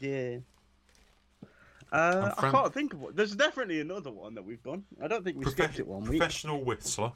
yeah. 0.00 0.38
Uh, 1.92 2.32
I 2.38 2.50
can't 2.50 2.74
think 2.74 2.92
of 2.94 3.00
what. 3.00 3.14
There's 3.16 3.36
definitely 3.36 3.80
another 3.80 4.10
one 4.10 4.34
that 4.34 4.44
we've 4.44 4.62
done. 4.62 4.84
I 5.02 5.06
don't 5.06 5.22
think 5.22 5.36
we 5.36 5.44
Profe- 5.44 5.50
skipped 5.50 5.78
it 5.78 5.86
one 5.86 6.02
week. 6.04 6.18
Professional 6.18 6.64
whistler. 6.64 7.12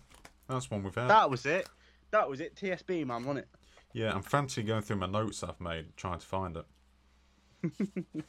That's 0.49 0.71
one 0.71 0.83
we've 0.85 0.95
had. 0.95 1.09
That 1.09 1.29
was 1.31 1.47
it. 1.47 1.69
That 2.13 2.29
was 2.29 2.41
it. 2.41 2.55
TSB 2.55 3.05
man, 3.07 3.25
wasn't 3.25 3.39
it? 3.39 3.49
Yeah, 3.93 4.13
I'm 4.13 4.23
fancy 4.23 4.63
going 4.63 4.83
through 4.83 4.97
my 4.97 5.07
notes 5.07 5.43
I've 5.43 5.61
made 5.61 5.97
trying 5.97 6.19
to 6.19 6.27
find 6.27 6.57
it. 6.57 6.67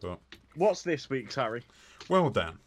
but 0.00 0.18
What's 0.56 0.82
this 0.82 1.08
week's 1.08 1.34
Harry? 1.36 1.62
well, 2.08 2.28
Dan. 2.30 2.58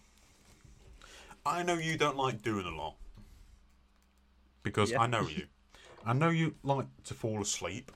I 1.45 1.63
know 1.63 1.75
you 1.75 1.97
don't 1.97 2.17
like 2.17 2.41
doing 2.41 2.65
a 2.65 2.75
lot 2.75 2.95
because 4.63 4.91
Yeah. 4.91 5.01
I 5.01 5.07
know 5.07 5.27
you. 5.27 5.47
I 6.05 6.13
know 6.13 6.29
you 6.29 6.55
like 6.63 6.87
to 7.05 7.13
fall 7.13 7.41
asleep, 7.41 7.91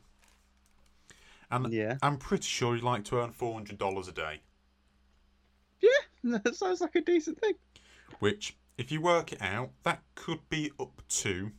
and 1.50 1.72
Yeah. 1.74 1.98
I'm 2.02 2.18
pretty 2.18 2.44
sure 2.48 2.76
you 2.76 2.82
like 2.82 3.04
to 3.06 3.20
earn 3.20 3.32
four 3.32 3.54
hundred 3.54 3.78
dollars 3.78 4.08
a 4.08 4.12
day. 4.12 4.42
Yeah, 5.82 5.90
that 6.38 6.56
sounds 6.56 6.82
like 6.82 6.96
a 6.96 7.02
decent 7.02 7.40
thing. 7.42 7.54
which, 8.20 8.56
if 8.78 8.92
you 8.92 9.02
work 9.02 9.34
it 9.34 9.42
out, 9.42 9.72
that 9.84 10.04
could 10.16 10.48
be 10.50 10.72
up 10.80 11.02
to, 11.10 11.52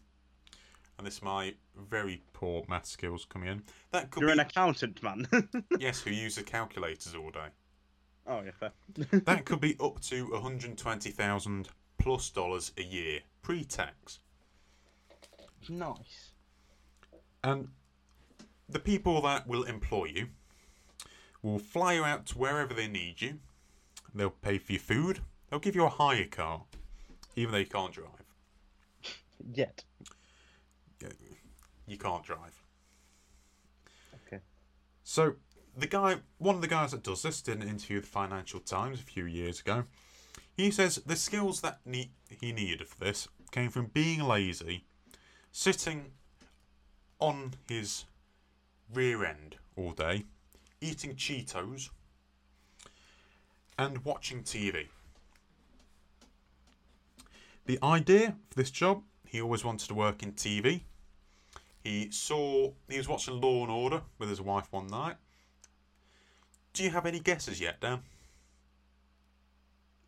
and 1.03 1.07
this 1.09 1.17
is 1.17 1.23
my 1.25 1.53
very 1.91 2.23
poor 2.33 2.62
math 2.69 2.87
skills 2.87 3.25
coming 3.29 3.49
in, 3.49 3.62
that 3.91 4.12
could 4.12 4.21
You're 4.21 4.29
be, 4.29 4.35
an 4.35 4.38
accountant, 4.38 5.03
man. 5.03 5.27
yes, 5.81 6.01
who 6.01 6.12
uses 6.12 6.45
calculators 6.45 7.12
all 7.17 7.33
day. 7.33 7.49
oh 8.29 8.43
yeah, 8.43 8.53
fair. 8.53 8.71
That 9.25 9.45
could 9.45 9.61
be 9.61 9.77
up 9.81 10.01
to 10.03 10.31
120,000 10.31 11.69
plus 11.99 12.31
dollars 12.31 12.71
a 12.79 12.85
year, 12.85 13.19
pre-tax. 13.43 14.21
nice. 15.69 16.31
And 17.43 17.71
the 18.69 18.79
people 18.79 19.21
that 19.23 19.49
will 19.49 19.65
employ 19.65 20.05
you 20.05 20.29
will 21.43 21.59
fly 21.59 21.95
you 21.95 22.05
out 22.05 22.27
to 22.27 22.38
wherever 22.38 22.73
they 22.73 22.87
need 22.87 23.21
you. 23.21 23.41
They'll 24.15 24.31
pay 24.31 24.59
for 24.59 24.71
your 24.71 24.81
food, 24.81 25.19
They'll 25.51 25.59
give 25.59 25.75
you 25.75 25.85
a 25.85 25.88
hire 25.88 26.27
car, 26.27 26.62
even 27.35 27.51
though 27.51 27.59
you 27.59 27.67
can't 27.67 27.93
drive. 27.93 28.07
Yet. 29.53 29.83
You 31.87 31.99
can't 31.99 32.23
drive. 32.25 32.62
Okay. 34.27 34.40
So 35.03 35.35
the 35.77 35.87
guy, 35.87 36.16
one 36.38 36.55
of 36.55 36.61
the 36.61 36.68
guys 36.68 36.92
that 36.92 37.03
does 37.03 37.23
this, 37.23 37.40
did 37.42 37.62
an 37.62 37.68
interview 37.68 37.97
with 37.97 38.05
the 38.05 38.11
Financial 38.11 38.61
Times 38.61 39.01
a 39.01 39.05
few 39.05 39.25
years 39.25 39.61
ago. 39.61 39.85
He 40.57 40.71
says 40.71 40.97
the 40.97 41.16
skills 41.16 41.61
that 41.62 41.81
ne- 41.85 42.12
he 42.29 42.53
needed 42.53 42.87
for 42.88 43.03
this 43.05 43.29
came 43.51 43.71
from 43.71 43.87
being 43.87 44.23
lazy, 44.23 44.85
sitting 45.51 46.12
on 47.18 47.55
his 47.68 48.05
rear 48.92 49.25
end 49.25 49.57
all 49.77 49.92
day, 49.92 50.25
eating 50.81 51.14
Cheetos, 51.14 51.90
and 53.79 54.05
watching 54.05 54.42
TV. 54.42 54.88
The 57.64 57.79
idea 57.83 58.37
for 58.51 58.57
this 58.57 58.71
job, 58.71 59.03
he 59.27 59.40
always 59.40 59.64
wanted 59.64 59.88
to 59.88 59.95
work 59.95 60.23
in 60.23 60.33
TV. 60.33 60.83
He 61.83 62.11
saw 62.11 62.73
he 62.88 62.99
was 62.99 63.09
watching 63.09 63.40
Law 63.40 63.62
and 63.62 63.71
Order 63.71 64.03
with 64.18 64.29
his 64.29 64.40
wife 64.40 64.68
one 64.71 64.87
night. 64.87 65.16
Do 66.73 66.85
you 66.85 66.90
have 66.90 67.07
any 67.07 67.21
guesses 67.21 67.61
yet, 67.61 67.81
Dan? 67.81 68.01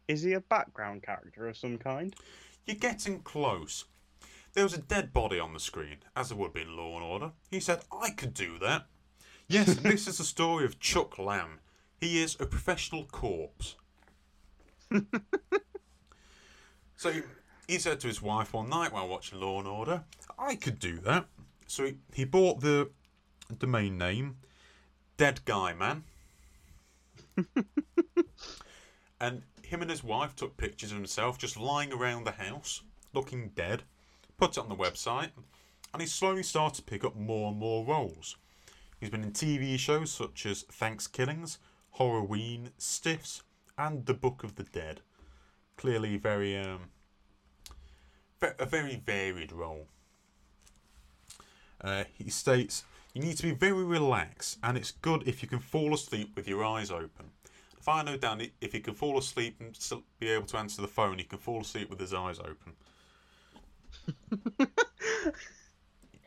Is 0.06 0.22
he 0.22 0.32
a 0.32 0.40
background 0.40 1.02
character 1.02 1.48
of 1.48 1.56
some 1.56 1.78
kind? 1.78 2.14
You're 2.66 2.76
getting 2.76 3.20
close. 3.20 3.84
There 4.52 4.64
was 4.64 4.74
a 4.74 4.80
dead 4.80 5.12
body 5.12 5.40
on 5.40 5.52
the 5.52 5.60
screen, 5.60 5.96
as 6.14 6.28
there 6.28 6.38
would 6.38 6.52
be 6.52 6.62
in 6.62 6.76
Law 6.76 6.94
and 6.96 7.04
Order. 7.04 7.32
He 7.50 7.60
said, 7.60 7.80
I 7.90 8.10
could 8.10 8.34
do 8.34 8.58
that. 8.60 8.86
Yes, 9.48 9.74
this 9.82 10.06
is 10.06 10.18
the 10.18 10.24
story 10.24 10.64
of 10.64 10.78
Chuck 10.78 11.18
Lamb. 11.18 11.58
He 12.00 12.22
is 12.22 12.36
a 12.38 12.46
professional 12.46 13.04
corpse. 13.06 13.76
so 16.96 17.10
he, 17.10 17.22
he 17.66 17.78
said 17.78 17.98
to 18.00 18.06
his 18.06 18.22
wife 18.22 18.52
one 18.52 18.68
night 18.68 18.92
while 18.92 19.08
watching 19.08 19.40
Law 19.40 19.58
and 19.58 19.66
Order, 19.66 20.04
I 20.38 20.54
could 20.54 20.78
do 20.78 20.98
that. 21.00 21.26
So 21.66 21.86
he, 21.86 21.96
he 22.12 22.24
bought 22.24 22.60
the 22.60 22.90
domain 23.58 23.98
name 23.98 24.36
Dead 25.16 25.44
Guy 25.44 25.74
Man. 25.74 26.04
and 29.20 29.42
him 29.62 29.82
and 29.82 29.90
his 29.90 30.04
wife 30.04 30.36
took 30.36 30.56
pictures 30.56 30.90
of 30.90 30.96
himself 30.96 31.38
just 31.38 31.56
lying 31.56 31.92
around 31.92 32.24
the 32.24 32.32
house, 32.32 32.82
looking 33.12 33.50
dead, 33.54 33.82
put 34.36 34.52
it 34.52 34.58
on 34.58 34.68
the 34.68 34.76
website, 34.76 35.30
and 35.92 36.00
he 36.00 36.06
slowly 36.06 36.42
started 36.42 36.76
to 36.76 36.82
pick 36.82 37.04
up 37.04 37.16
more 37.16 37.50
and 37.50 37.58
more 37.58 37.84
roles. 37.84 38.36
He's 38.98 39.10
been 39.10 39.22
in 39.22 39.32
TV 39.32 39.78
shows 39.78 40.10
such 40.10 40.46
as 40.46 40.62
Thanksgivings, 40.62 41.58
Horrorween, 41.98 42.70
Stiffs, 42.78 43.42
and 43.76 44.06
The 44.06 44.14
Book 44.14 44.42
of 44.42 44.56
the 44.56 44.64
Dead. 44.64 45.00
Clearly, 45.76 46.16
very 46.16 46.56
um, 46.56 46.90
a 48.40 48.66
very 48.66 48.96
varied 48.96 49.52
role. 49.52 49.88
Uh, 51.80 52.04
he 52.16 52.30
states, 52.30 52.84
"You 53.12 53.22
need 53.22 53.36
to 53.36 53.42
be 53.42 53.52
very 53.52 53.84
relaxed, 53.84 54.58
and 54.62 54.76
it's 54.76 54.92
good 54.92 55.26
if 55.28 55.42
you 55.42 55.48
can 55.48 55.58
fall 55.60 55.92
asleep 55.94 56.34
with 56.36 56.48
your 56.48 56.64
eyes 56.64 56.90
open." 56.90 57.30
If 57.78 57.88
I 57.88 58.02
know 58.02 58.16
Dan, 58.16 58.50
if 58.62 58.72
he 58.72 58.80
can 58.80 58.94
fall 58.94 59.18
asleep 59.18 59.56
and 59.60 59.76
still 59.76 60.02
be 60.18 60.28
able 60.30 60.46
to 60.46 60.56
answer 60.56 60.80
the 60.80 60.88
phone, 60.88 61.18
he 61.18 61.24
can 61.24 61.38
fall 61.38 61.60
asleep 61.60 61.90
with 61.90 62.00
his 62.00 62.14
eyes 62.14 62.38
open. 62.38 62.74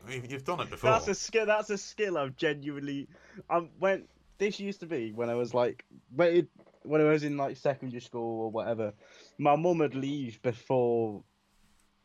You- 0.09 0.23
You've 0.29 0.45
done 0.45 0.61
it 0.61 0.69
before. 0.69 0.91
That's 0.91 1.07
a 1.09 1.15
skill. 1.15 1.45
That's 1.45 1.69
a 1.69 1.77
skill 1.77 2.17
I've 2.17 2.37
genuinely. 2.37 3.09
Um, 3.49 3.69
when 3.79 4.07
this 4.37 4.59
used 4.59 4.79
to 4.81 4.85
be 4.85 5.11
when 5.11 5.29
I 5.29 5.35
was 5.35 5.53
like 5.53 5.83
when 6.15 6.33
it, 6.35 6.47
when 6.83 7.01
I 7.01 7.05
was 7.05 7.23
in 7.23 7.35
like 7.35 7.57
secondary 7.57 7.99
school 7.99 8.41
or 8.41 8.49
whatever, 8.51 8.93
my 9.37 9.55
mum 9.55 9.79
would 9.79 9.95
leave 9.95 10.41
before. 10.41 11.23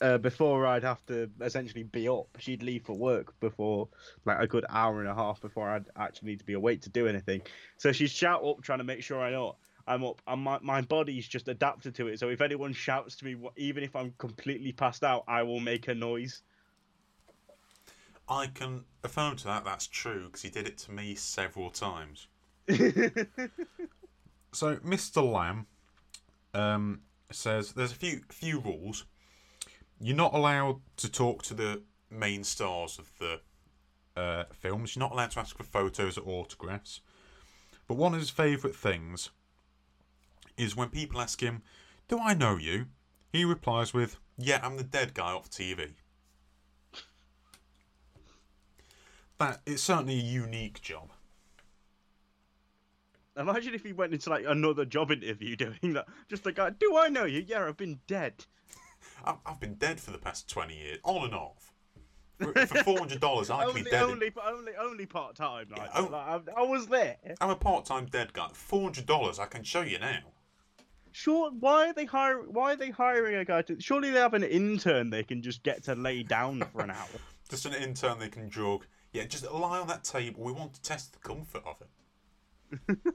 Uh, 0.02 0.18
before 0.18 0.66
I'd 0.66 0.82
have 0.82 1.04
to 1.06 1.30
essentially 1.40 1.84
be 1.84 2.08
up, 2.08 2.26
she'd 2.38 2.62
leave 2.62 2.84
for 2.84 2.94
work 2.94 3.38
before 3.40 3.88
like 4.24 4.38
a 4.40 4.46
good 4.46 4.66
hour 4.68 5.00
and 5.00 5.08
a 5.08 5.14
half 5.14 5.40
before 5.40 5.70
I'd 5.70 5.86
actually 5.96 6.32
need 6.32 6.40
to 6.40 6.44
be 6.44 6.54
awake 6.54 6.82
to 6.82 6.90
do 6.90 7.06
anything. 7.06 7.40
So 7.78 7.92
she'd 7.92 8.10
shout 8.10 8.44
up 8.44 8.62
trying 8.62 8.78
to 8.78 8.84
make 8.84 9.02
sure 9.02 9.20
I 9.20 9.30
know 9.30 9.56
I'm 9.86 10.04
up, 10.04 10.20
and 10.26 10.42
my, 10.42 10.58
my 10.60 10.80
body's 10.82 11.26
just 11.26 11.48
adapted 11.48 11.94
to 11.94 12.08
it. 12.08 12.18
So 12.18 12.28
if 12.28 12.40
anyone 12.40 12.72
shouts 12.72 13.16
to 13.16 13.24
me, 13.24 13.36
even 13.56 13.82
if 13.82 13.96
I'm 13.96 14.12
completely 14.18 14.72
passed 14.72 15.04
out, 15.04 15.24
I 15.26 15.42
will 15.42 15.60
make 15.60 15.88
a 15.88 15.94
noise. 15.94 16.42
I 18.28 18.48
can 18.48 18.84
affirm 19.02 19.36
to 19.36 19.44
that 19.44 19.64
that's 19.64 19.86
true 19.86 20.26
because 20.26 20.42
he 20.42 20.50
did 20.50 20.66
it 20.66 20.78
to 20.78 20.92
me 20.92 21.14
several 21.14 21.70
times. 21.70 22.26
So 24.52 24.76
Mr. 24.76 25.30
Lamb 25.30 25.66
um, 26.52 27.00
says 27.30 27.72
there's 27.72 27.92
a 27.92 27.96
few 27.96 28.20
few 28.28 28.60
rules. 28.60 29.06
You're 30.02 30.16
not 30.16 30.34
allowed 30.34 30.80
to 30.96 31.08
talk 31.08 31.44
to 31.44 31.54
the 31.54 31.82
main 32.10 32.42
stars 32.42 32.98
of 32.98 33.12
the 33.18 33.40
uh, 34.20 34.44
films. 34.52 34.96
You're 34.96 35.00
not 35.04 35.12
allowed 35.12 35.30
to 35.30 35.40
ask 35.40 35.56
for 35.56 35.62
photos 35.62 36.18
or 36.18 36.40
autographs. 36.40 37.00
But 37.86 37.96
one 37.96 38.12
of 38.12 38.18
his 38.18 38.28
favourite 38.28 38.74
things 38.74 39.30
is 40.56 40.76
when 40.76 40.88
people 40.88 41.20
ask 41.20 41.40
him, 41.40 41.62
"Do 42.08 42.18
I 42.18 42.34
know 42.34 42.56
you?" 42.56 42.86
He 43.32 43.44
replies 43.44 43.94
with, 43.94 44.18
"Yeah, 44.36 44.60
I'm 44.62 44.76
the 44.76 44.82
dead 44.82 45.14
guy 45.14 45.30
off 45.30 45.48
TV." 45.48 45.94
That 49.38 49.60
it's 49.64 49.82
certainly 49.82 50.14
a 50.14 50.22
unique 50.22 50.82
job. 50.82 51.10
Imagine 53.36 53.74
if 53.74 53.84
he 53.84 53.92
went 53.92 54.12
into 54.12 54.30
like 54.30 54.44
another 54.46 54.84
job 54.84 55.12
interview 55.12 55.54
doing 55.64 55.92
that. 55.94 56.06
Just 56.28 56.44
like, 56.44 56.58
do 56.80 56.96
I 56.96 57.08
know 57.08 57.24
you? 57.24 57.44
Yeah, 57.46 57.66
I've 57.66 57.76
been 57.76 58.00
dead. 58.08 58.46
I've, 59.24 59.36
I've 59.46 59.60
been 59.60 59.74
dead 59.74 60.00
for 60.00 60.10
the 60.10 60.18
past 60.18 60.48
20 60.48 60.76
years, 60.76 60.98
on 61.04 61.24
and 61.24 61.34
off. 61.34 61.72
For, 62.38 62.52
for 62.66 62.78
$400, 63.06 63.50
I 63.50 63.60
can 63.60 63.68
only, 63.68 63.82
be 63.82 63.90
dead. 63.90 64.02
in- 64.02 64.10
only, 64.10 64.32
only, 64.44 64.72
only 64.78 65.06
part 65.06 65.36
time. 65.36 65.66
Like, 65.70 65.80
Yeah, 65.80 65.88
oh. 65.94 66.02
like, 66.10 66.48
I, 66.56 66.60
I 66.60 66.62
was 66.62 66.86
there. 66.88 67.16
I'm 67.40 67.50
a 67.50 67.56
part 67.56 67.84
time 67.84 68.06
dead 68.06 68.32
guy. 68.32 68.48
$400, 68.52 69.38
I 69.38 69.46
can 69.46 69.62
show 69.62 69.82
you 69.82 69.98
now. 69.98 70.18
Sure. 71.12 71.50
Why 71.50 71.88
are 71.88 71.92
they 71.92 72.06
hiring? 72.06 72.46
Why 72.52 72.72
are 72.72 72.76
they 72.76 72.88
hiring 72.90 73.36
a 73.36 73.44
guy 73.44 73.60
to? 73.62 73.78
Surely 73.78 74.08
they 74.10 74.18
have 74.18 74.32
an 74.32 74.42
intern 74.42 75.10
they 75.10 75.22
can 75.22 75.42
just 75.42 75.62
get 75.62 75.82
to 75.84 75.94
lay 75.94 76.22
down 76.22 76.62
for 76.72 76.82
an 76.82 76.90
hour. 76.90 77.06
Just 77.50 77.66
an 77.66 77.74
intern 77.74 78.18
they 78.18 78.30
can 78.30 78.48
drug. 78.48 78.86
Yeah, 79.12 79.26
just 79.26 79.44
lie 79.52 79.78
on 79.78 79.86
that 79.88 80.04
table. 80.04 80.42
We 80.42 80.52
want 80.52 80.72
to 80.72 80.80
test 80.80 81.12
the 81.12 81.18
comfort 81.18 81.62
of 81.66 81.76
it. 81.82 82.98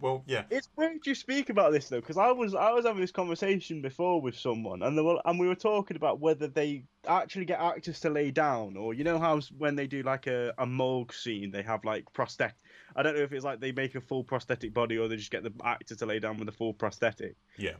well, 0.00 0.22
yeah. 0.26 0.44
It's 0.50 0.68
weird 0.76 1.06
you 1.06 1.14
speak 1.14 1.50
about 1.50 1.72
this 1.72 1.88
though, 1.88 2.00
because 2.00 2.18
I 2.18 2.30
was 2.30 2.54
I 2.54 2.70
was 2.72 2.84
having 2.84 3.00
this 3.00 3.10
conversation 3.10 3.82
before 3.82 4.20
with 4.20 4.36
someone, 4.36 4.82
and 4.82 4.96
they 4.96 5.02
were, 5.02 5.20
and 5.24 5.38
we 5.38 5.48
were 5.48 5.54
talking 5.54 5.96
about 5.96 6.20
whether 6.20 6.46
they 6.46 6.84
actually 7.06 7.44
get 7.44 7.60
actors 7.60 8.00
to 8.00 8.10
lay 8.10 8.30
down, 8.30 8.76
or 8.76 8.94
you 8.94 9.04
know 9.04 9.18
how 9.18 9.40
when 9.58 9.76
they 9.76 9.86
do 9.86 10.02
like 10.02 10.26
a, 10.26 10.52
a 10.58 10.66
morgue 10.66 11.12
scene, 11.12 11.50
they 11.50 11.62
have 11.62 11.84
like 11.84 12.04
prosthetic. 12.12 12.56
I 12.94 13.02
don't 13.02 13.16
know 13.16 13.22
if 13.22 13.32
it's 13.32 13.44
like 13.44 13.60
they 13.60 13.72
make 13.72 13.94
a 13.94 14.00
full 14.00 14.24
prosthetic 14.24 14.74
body, 14.74 14.98
or 14.98 15.08
they 15.08 15.16
just 15.16 15.30
get 15.30 15.42
the 15.42 15.52
actor 15.64 15.94
to 15.96 16.06
lay 16.06 16.18
down 16.18 16.38
with 16.38 16.48
a 16.48 16.52
full 16.52 16.74
prosthetic. 16.74 17.36
Yeah. 17.56 17.74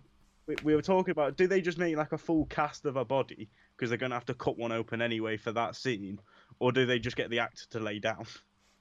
We, 0.47 0.57
we 0.65 0.75
were 0.75 0.83
talking 0.83 1.13
about 1.13 1.37
do 1.37 1.47
they 1.47 1.61
just 1.61 1.79
make 1.79 1.97
like 1.97 2.13
a 2.13 2.19
full 2.19 2.47
cast 2.47 2.85
of 2.85 2.97
a 2.97 3.05
body 3.05 3.49
because 3.77 3.91
they're 3.91 3.99
gonna 3.99 4.15
have 4.15 4.27
to 4.27 4.35
cut 4.35 4.59
one 4.59 4.73
open 4.73 5.03
anyway 5.03 5.37
for 5.37 5.53
that 5.53 5.77
scene, 5.77 6.19
or 6.59 6.73
do 6.73 6.87
they 6.87 6.99
just 6.99 7.17
get 7.17 7.31
the 7.31 7.39
actor 7.41 7.65
to 7.71 7.81
lay 7.81 7.99
down? 7.99 8.27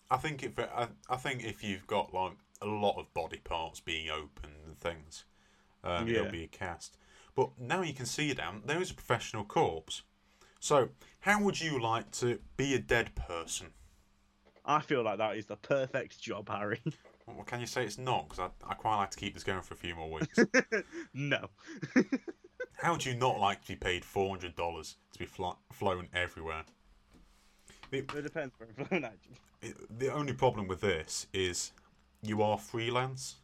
I 0.10 0.18
think 0.18 0.44
if 0.44 0.60
I, 0.60 0.88
I 1.10 1.16
think 1.16 1.46
if 1.46 1.64
you've 1.64 1.88
got 1.88 2.14
like 2.14 2.34
a 2.62 2.66
lot 2.68 2.98
of 3.00 3.14
body 3.14 3.40
parts 3.40 3.80
being 3.80 4.10
open 4.10 4.52
and 4.66 4.78
things, 4.78 5.26
um, 5.84 6.08
Yeah. 6.08 6.14
there'll 6.16 6.32
be 6.32 6.44
a 6.44 6.48
cast. 6.48 6.98
But 7.36 7.58
now 7.60 7.82
you 7.82 7.94
can 7.94 8.06
see 8.06 8.34
down 8.34 8.64
there 8.66 8.82
is 8.82 8.92
a 8.92 8.96
professional 8.96 9.44
corpse. 9.46 10.04
So 10.60 10.90
how 11.22 11.42
would 11.42 11.60
you 11.60 11.82
like 11.82 12.12
to 12.12 12.40
be 12.58 12.76
a 12.76 12.80
dead 12.80 13.16
person? 13.16 13.74
I 14.64 14.80
feel 14.82 15.02
like 15.04 15.18
that 15.18 15.38
is 15.38 15.48
the 15.48 15.56
perfect 15.58 16.20
job, 16.22 16.50
Harry. 16.50 16.80
Well, 17.28 17.46
can 17.46 17.62
you 17.62 17.68
say 17.68 17.86
it's 17.86 18.00
not? 18.00 18.28
Because 18.28 18.50
I, 18.66 18.72
I 18.72 18.74
quite 18.74 18.98
like 18.98 19.12
to 19.12 19.18
keep 19.18 19.36
this 19.36 19.44
going 19.44 19.62
for 19.62 19.76
a 19.76 19.78
few 19.78 19.96
more 19.96 20.10
weeks. 20.12 20.38
no. 21.14 21.48
How 22.82 22.92
would 22.92 23.06
you 23.06 23.16
not 23.16 23.40
like 23.40 23.62
to 23.62 23.68
be 23.70 23.76
paid 23.76 24.04
four 24.04 24.30
hundred 24.32 24.56
dollars 24.56 24.98
to 25.14 25.20
be 25.20 25.26
fly, 25.26 25.54
flown 25.72 26.10
everywhere? 26.14 26.64
The, 27.92 28.00
It 28.00 28.24
depends 28.24 28.54
where 28.58 28.68
I'm 28.78 28.86
flown 28.86 29.06
at. 29.06 29.14
the 29.98 30.10
only 30.12 30.34
problem 30.34 30.68
with 30.68 30.82
this 30.82 31.28
is 31.32 31.72
you 32.22 32.42
are 32.42 32.58
freelance. 32.58 33.36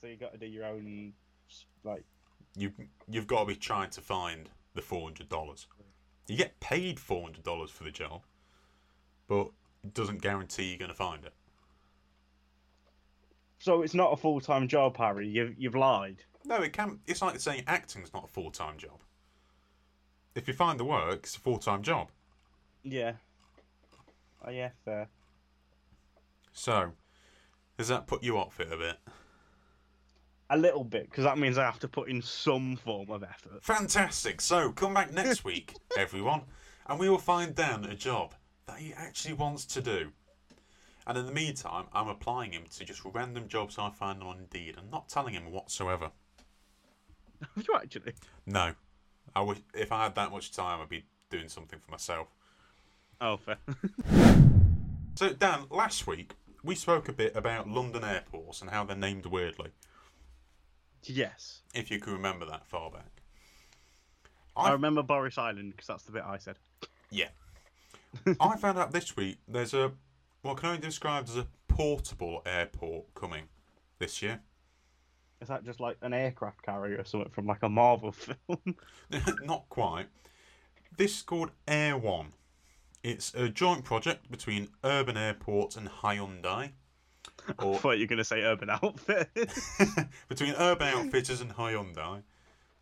So 0.00 0.06
you 0.06 0.16
got 0.16 0.32
to 0.32 0.38
do 0.38 0.46
your 0.46 0.64
own, 0.66 1.12
like, 1.84 2.04
You 2.56 2.72
you've 3.08 3.26
got 3.26 3.40
to 3.40 3.46
be 3.46 3.56
trying 3.56 3.90
to 3.90 4.00
find 4.00 4.50
the 4.74 4.82
four 4.82 5.02
hundred 5.04 5.28
dollars. 5.28 5.66
You 6.28 6.36
get 6.36 6.58
paid 6.60 7.00
four 7.00 7.22
hundred 7.22 7.44
dollars 7.44 7.70
for 7.70 7.84
the 7.84 7.90
job, 7.90 8.22
but 9.28 9.48
it 9.84 9.94
doesn't 9.94 10.20
guarantee 10.22 10.64
you're 10.68 10.78
going 10.78 10.90
to 10.90 10.94
find 10.96 11.24
it. 11.24 11.32
so 13.58 13.82
it's 13.82 13.94
not 13.94 14.12
a 14.12 14.16
full 14.16 14.40
time 14.40 14.68
job, 14.68 14.96
Harry. 14.98 15.28
You've 15.28 15.54
you've 15.58 15.74
lied. 15.74 16.22
No, 16.44 16.56
it 16.62 16.72
can. 16.72 17.00
It's 17.06 17.22
like 17.22 17.40
saying 17.40 17.64
acting's 17.66 18.12
not 18.12 18.24
a 18.24 18.28
full 18.28 18.50
time 18.50 18.76
job. 18.76 19.00
If 20.34 20.46
you 20.46 20.54
find 20.54 20.78
the 20.78 20.84
work, 20.84 21.20
it's 21.24 21.36
a 21.36 21.40
full 21.40 21.58
time 21.58 21.82
job. 21.82 22.10
Yeah. 22.82 23.12
Oh 24.44 24.50
yeah, 24.50 24.70
fair. 24.84 25.08
So, 26.56 26.92
Does 27.76 27.88
that 27.88 28.06
put 28.06 28.22
you 28.22 28.38
off 28.38 28.58
it 28.60 28.72
a 28.72 28.76
bit? 28.78 28.96
A 30.48 30.56
little 30.56 30.84
bit, 30.84 31.10
because 31.10 31.24
that 31.24 31.36
means 31.36 31.58
I 31.58 31.64
have 31.64 31.78
to 31.80 31.88
put 31.88 32.08
in 32.08 32.22
some 32.22 32.76
form 32.76 33.10
of 33.10 33.22
effort. 33.22 33.62
Fantastic. 33.62 34.40
So 34.40 34.72
come 34.72 34.94
back 34.94 35.12
next 35.12 35.44
week, 35.44 35.74
everyone, 35.98 36.42
and 36.86 36.98
we 36.98 37.10
will 37.10 37.18
find 37.18 37.54
Dan 37.54 37.84
a 37.84 37.94
job 37.94 38.32
that 38.66 38.78
he 38.78 38.94
actually 38.94 39.34
wants 39.34 39.66
to 39.66 39.82
do. 39.82 40.10
And 41.06 41.18
in 41.18 41.26
the 41.26 41.32
meantime, 41.32 41.84
I'm 41.92 42.08
applying 42.08 42.52
him 42.52 42.64
to 42.78 42.84
just 42.84 43.02
random 43.04 43.48
jobs 43.48 43.76
I 43.78 43.90
find 43.90 44.22
on 44.22 44.38
Indeed 44.38 44.76
and 44.78 44.90
not 44.90 45.10
telling 45.10 45.34
him 45.34 45.52
whatsoever. 45.52 46.10
Have 47.54 47.66
you 47.68 47.74
actually? 47.76 48.14
No. 48.46 48.72
I 49.36 49.42
wish, 49.42 49.58
if 49.74 49.92
I 49.92 50.04
had 50.04 50.14
that 50.14 50.32
much 50.32 50.52
time, 50.52 50.80
I'd 50.80 50.88
be 50.88 51.04
doing 51.28 51.50
something 51.50 51.78
for 51.78 51.90
myself. 51.90 52.28
Oh, 53.20 53.36
fair. 53.36 53.58
So, 55.16 55.32
Dan, 55.32 55.64
last 55.70 56.06
week 56.06 56.34
we 56.66 56.74
spoke 56.74 57.08
a 57.08 57.12
bit 57.12 57.34
about 57.36 57.68
London 57.68 58.04
airports 58.04 58.60
and 58.60 58.70
how 58.70 58.84
they're 58.84 58.96
named 58.96 59.26
weirdly, 59.26 59.70
yes. 61.02 61.62
if 61.74 61.90
you 61.90 62.00
can 62.00 62.12
remember 62.12 62.44
that 62.46 62.66
far 62.66 62.90
back. 62.90 63.22
I 64.56 64.68
I, 64.68 64.72
remember 64.72 65.02
Boris 65.02 65.38
Island 65.38 65.72
because 65.72 65.86
that's 65.86 66.04
the 66.04 66.12
bit 66.12 66.24
I 66.24 66.38
said. 66.38 66.56
yeah. 67.10 67.28
I 68.40 68.56
found 68.56 68.78
out 68.78 68.92
this 68.92 69.16
week 69.16 69.38
there's 69.46 69.74
a 69.74 69.92
what 70.42 70.56
can 70.56 70.68
only 70.68 70.80
be 70.80 70.86
described 70.86 71.28
as 71.28 71.36
a 71.36 71.46
portable 71.68 72.42
airport 72.46 73.14
coming 73.14 73.44
this 73.98 74.22
year. 74.22 74.40
Is 75.40 75.48
that 75.48 75.64
just 75.64 75.80
like 75.80 75.98
an 76.00 76.14
aircraft 76.14 76.62
carrier 76.62 76.98
or 76.98 77.04
something 77.04 77.30
from 77.30 77.46
like 77.46 77.62
a 77.62 77.68
Marvel 77.68 78.12
film? 78.12 78.76
Not 79.44 79.68
quite. 79.68 80.06
This 80.96 81.16
is 81.18 81.22
called 81.22 81.50
Air 81.68 81.98
One. 81.98 82.32
It's 83.06 83.32
a 83.34 83.48
joint 83.48 83.84
project 83.84 84.28
between 84.32 84.66
Urban 84.82 85.16
Airport 85.16 85.76
and 85.76 85.88
Hyundai. 85.88 86.72
I 87.48 87.64
Or 87.64 87.78
thought 87.78 87.98
you 87.98 88.00
were 88.02 88.08
going 88.08 88.18
to 88.18 88.24
say 88.24 88.42
Urban 88.42 88.68
Outfit. 88.68 89.30
between 90.28 90.54
Urban 90.58 90.88
Outfitters 90.88 91.40
and 91.40 91.52
Hyundai. 91.54 92.24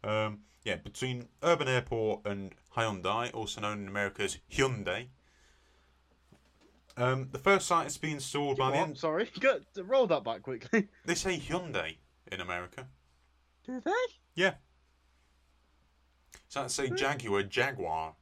Um, 0.03 0.39
yeah, 0.65 0.77
between 0.77 1.29
Urban 1.43 1.69
Airport 1.69 2.25
and 2.25 2.55
Hyundai, 2.75 3.35
also 3.35 3.61
known 3.61 3.83
in 3.83 3.89
America 3.89 4.23
as 4.23 4.39
Hyundai. 4.51 5.09
Um, 6.97 7.29
the 7.31 7.39
first 7.39 7.67
site 7.67 7.85
has 7.85 7.99
been 7.99 8.13
installed 8.13 8.57
by 8.57 8.71
the 8.71 8.77
What? 8.79 8.89
end. 8.89 8.97
Sorry, 8.97 9.31
Go, 9.41 9.61
roll 9.83 10.07
that 10.07 10.25
back 10.25 10.41
quickly. 10.41 10.89
They 11.05 11.17
say 11.17 11.39
Hyundai 11.39 11.97
in 12.33 12.41
America. 12.41 12.87
Do 13.67 13.79
they? 13.85 13.91
Yeah. 14.37 14.55
So 16.49 16.63
let's 16.63 16.73
say 16.73 16.89
Jaguar, 16.89 17.43
Jaguar. 17.43 18.15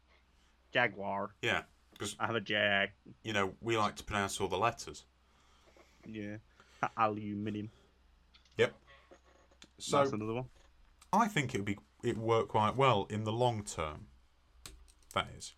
Jaguar. 0.73 1.31
Yeah, 1.43 1.63
because 2.03 2.17
I 2.19 2.27
have 2.27 2.35
a 2.35 2.41
Jag. 2.41 2.91
you 3.23 3.33
know 3.33 3.55
we 3.61 3.77
like 3.79 3.97
to 3.97 4.05
pronounce 4.05 4.41
all 4.41 4.49
the 4.49 4.59
letters. 4.59 5.05
Yeah. 6.07 6.37
Aluminium. 6.97 7.71
Yep. 8.59 8.75
So 9.79 9.99
That's 9.99 10.13
another 10.13 10.35
one. 10.35 10.47
I 11.13 11.29
think 11.29 11.55
it 11.55 11.59
would 11.59 11.65
be 11.65 11.79
it 12.03 12.17
would 12.17 12.27
work 12.27 12.49
quite 12.49 12.77
well 12.77 13.07
in 13.09 13.25
the 13.25 13.33
long 13.33 13.63
term. 13.63 14.07
That 15.15 15.29
is 15.37 15.55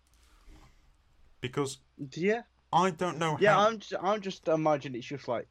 because 1.41 1.79
Yeah. 2.11 2.43
I 2.71 2.89
don't 2.91 3.17
know 3.17 3.37
Yeah, 3.39 3.53
how. 3.55 3.67
I'm 3.67 3.79
just, 3.79 3.93
I'm 4.01 4.21
just 4.21 4.47
imagining 4.47 4.99
it's 4.99 5.07
just 5.07 5.27
like. 5.27 5.47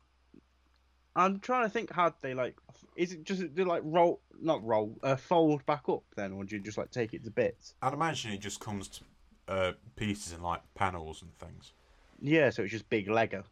I'm 1.16 1.38
trying 1.38 1.62
to 1.64 1.70
think 1.70 1.92
how 1.92 2.12
they 2.22 2.34
like. 2.34 2.56
Is 2.96 3.12
it 3.12 3.24
just 3.24 3.54
do 3.54 3.64
like 3.64 3.82
roll, 3.84 4.20
not 4.40 4.62
roll, 4.64 4.96
uh, 5.02 5.14
fold 5.16 5.64
back 5.64 5.84
up 5.88 6.02
then, 6.16 6.32
or 6.32 6.44
do 6.44 6.56
you 6.56 6.62
just 6.62 6.76
like 6.76 6.90
take 6.90 7.14
it 7.14 7.24
to 7.24 7.30
bits? 7.30 7.74
I'd 7.80 7.92
imagine 7.94 8.32
it 8.32 8.40
just 8.40 8.58
comes 8.60 8.88
to 8.88 9.04
uh, 9.48 9.72
pieces 9.96 10.32
in 10.32 10.42
like 10.42 10.62
panels 10.74 11.22
and 11.22 11.36
things. 11.38 11.72
Yeah, 12.20 12.50
so 12.50 12.62
it's 12.62 12.72
just 12.72 12.88
big 12.88 13.08
Lego. 13.08 13.44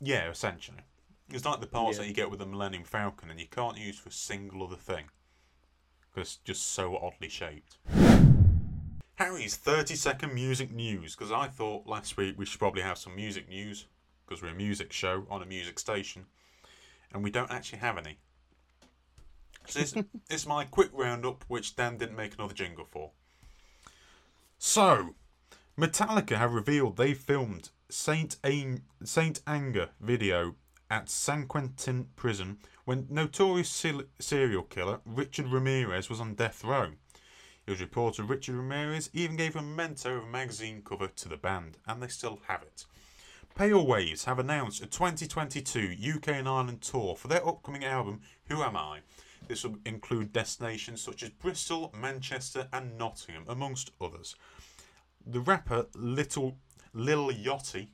Yeah, 0.00 0.28
essentially. 0.28 0.78
It's 1.30 1.44
like 1.44 1.60
the 1.60 1.66
parts 1.66 1.96
Yeah. 1.96 2.02
that 2.02 2.08
you 2.08 2.14
get 2.14 2.30
with 2.30 2.40
the 2.40 2.46
Millennium 2.46 2.84
Falcon 2.84 3.30
and 3.30 3.40
you 3.40 3.46
can't 3.46 3.78
use 3.78 3.98
for 3.98 4.10
a 4.10 4.12
single 4.12 4.62
other 4.62 4.76
thing. 4.76 5.04
Because 6.14 6.28
it's 6.34 6.36
just 6.44 6.72
so 6.72 6.96
oddly 6.98 7.28
shaped. 7.28 7.78
Harry's 9.16 9.56
30 9.56 9.94
second 9.94 10.34
music 10.34 10.70
news. 10.72 11.14
Because 11.16 11.32
I 11.32 11.46
thought 11.48 11.86
last 11.86 12.16
week 12.16 12.34
we 12.38 12.44
should 12.44 12.58
probably 12.58 12.82
have 12.82 12.98
some 12.98 13.16
music 13.16 13.48
news. 13.48 13.86
Because 14.26 14.42
we're 14.42 14.50
a 14.50 14.54
music 14.54 14.92
show 14.92 15.26
on 15.30 15.42
a 15.42 15.46
music 15.46 15.78
station. 15.78 16.26
And 17.12 17.22
we 17.22 17.30
don't 17.30 17.50
actually 17.50 17.78
have 17.78 17.96
any. 17.96 18.18
So 19.66 19.78
this, 19.80 19.92
this 20.28 20.40
is 20.42 20.46
my 20.46 20.64
quick 20.64 20.90
roundup, 20.92 21.44
which 21.48 21.74
Dan 21.76 21.96
didn't 21.96 22.16
make 22.16 22.34
another 22.34 22.54
jingle 22.54 22.84
for. 22.84 23.12
So, 24.66 25.14
Metallica 25.78 26.38
have 26.38 26.54
revealed 26.54 26.96
they 26.96 27.12
filmed 27.12 27.68
Saint 27.90 28.38
Aim, 28.44 28.84
Saint 29.04 29.42
Anger 29.46 29.90
video 30.00 30.56
at 30.90 31.10
San 31.10 31.46
Quentin 31.46 32.08
prison 32.16 32.60
when 32.86 33.06
notorious 33.10 33.68
serial 34.18 34.62
killer 34.62 35.00
Richard 35.04 35.48
Ramirez 35.48 36.08
was 36.08 36.18
on 36.18 36.34
death 36.34 36.64
row. 36.64 36.92
It 37.66 37.72
was 37.72 37.82
reported 37.82 38.24
Richard 38.24 38.54
Ramirez 38.56 39.10
even 39.12 39.36
gave 39.36 39.54
a 39.54 39.60
memento 39.60 40.16
of 40.16 40.24
a 40.24 40.28
magazine 40.28 40.80
cover 40.82 41.08
to 41.08 41.28
the 41.28 41.36
band, 41.36 41.76
and 41.86 42.02
they 42.02 42.08
still 42.08 42.40
have 42.48 42.62
it. 42.62 42.86
Pale 43.54 43.86
Waves 43.86 44.24
have 44.24 44.38
announced 44.38 44.82
a 44.82 44.86
2022 44.86 45.94
UK 46.16 46.28
and 46.28 46.48
Ireland 46.48 46.80
tour 46.80 47.16
for 47.16 47.28
their 47.28 47.46
upcoming 47.46 47.84
album 47.84 48.22
Who 48.48 48.62
Am 48.62 48.78
I? 48.78 49.00
This 49.46 49.62
will 49.62 49.76
include 49.84 50.32
destinations 50.32 51.02
such 51.02 51.22
as 51.22 51.28
Bristol, 51.28 51.92
Manchester, 51.94 52.66
and 52.72 52.96
Nottingham, 52.96 53.44
amongst 53.46 53.90
others. 54.00 54.36
The 55.26 55.40
rapper 55.40 55.86
Little 55.94 56.58
Lil 56.92 57.30
Yachty, 57.30 57.88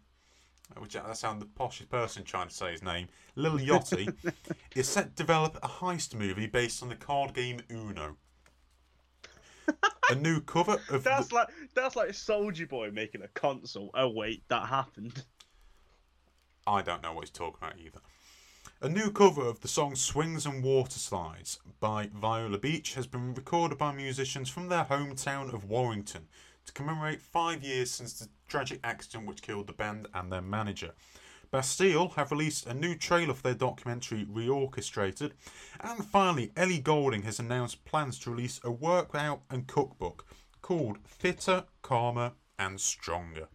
uh, 0.77 0.81
which 0.81 0.97
uh, 0.97 1.07
that 1.07 1.17
sounds 1.17 1.41
the 1.41 1.47
poshest 1.47 1.89
person 1.89 2.25
trying 2.25 2.49
to 2.49 2.55
say 2.55 2.73
his 2.73 2.83
name, 2.83 3.09
Lil 3.37 3.59
Yachty, 3.59 4.13
is 4.75 4.89
set 4.89 5.17
to 5.17 5.23
develop 5.23 5.59
a 5.63 5.69
heist 5.69 6.15
movie 6.15 6.47
based 6.47 6.83
on 6.83 6.89
the 6.89 6.97
card 6.97 7.33
game 7.35 7.61
Uno. 7.71 8.17
A 10.11 10.15
new 10.15 10.41
cover 10.41 10.79
of 10.91 11.05
That's 11.05 11.29
the, 11.29 11.37
like 11.37 11.49
that's 11.75 11.97
like 11.97 12.13
Soldier 12.15 12.67
Boy 12.67 12.91
making 12.91 13.23
a 13.23 13.29
console. 13.29 13.91
Oh 13.95 14.09
wait, 14.09 14.43
that 14.49 14.67
happened. 14.67 15.25
I 16.67 16.83
don't 16.83 17.03
know 17.03 17.13
what 17.13 17.25
he's 17.25 17.31
talking 17.31 17.59
about 17.63 17.79
either. 17.79 18.01
A 18.83 18.89
new 18.89 19.11
cover 19.11 19.43
of 19.43 19.61
the 19.61 19.69
song 19.69 19.95
Swings 19.95 20.47
and 20.47 20.65
Water 20.65 20.99
Slides 20.99 21.59
by 21.81 22.09
Viola 22.15 22.59
Beach 22.59 22.95
has 22.95 23.07
been 23.07 23.35
recorded 23.35 23.79
by 23.79 23.93
musicians 23.93 24.49
from 24.49 24.69
their 24.69 24.85
hometown 24.85 25.53
of 25.53 25.69
Warrington 25.69 26.29
to 26.71 26.75
commemorate 26.75 27.21
five 27.21 27.63
years 27.65 27.91
since 27.91 28.15
the 28.15 28.29
tragic 28.47 28.79
accident 28.85 29.27
which 29.27 29.43
killed 29.43 29.67
the 29.67 29.73
band 29.73 30.07
and 30.15 30.33
their 30.33 30.41
manager. 30.41 30.93
Bastille 31.51 32.11
have 32.11 32.31
released 32.31 32.67
a 32.67 32.75
new 32.75 32.95
trailer 32.95 33.35
for 33.35 33.43
their 33.43 33.55
documentary 33.55 34.25
Reorchestrated. 34.25 35.33
And 35.81 36.05
finally, 36.05 36.53
Ellie 36.57 36.79
Goulding 36.79 37.23
has 37.23 37.41
announced 37.41 37.85
plans 37.85 38.21
to 38.21 38.31
release 38.31 38.61
a 38.63 38.71
workout 38.71 39.41
and 39.51 39.67
cookbook 39.67 40.25
called 40.63 40.99
Fitter, 41.05 41.65
Calmer 41.83 42.33
and 42.57 42.81
Stronger. 42.81 43.49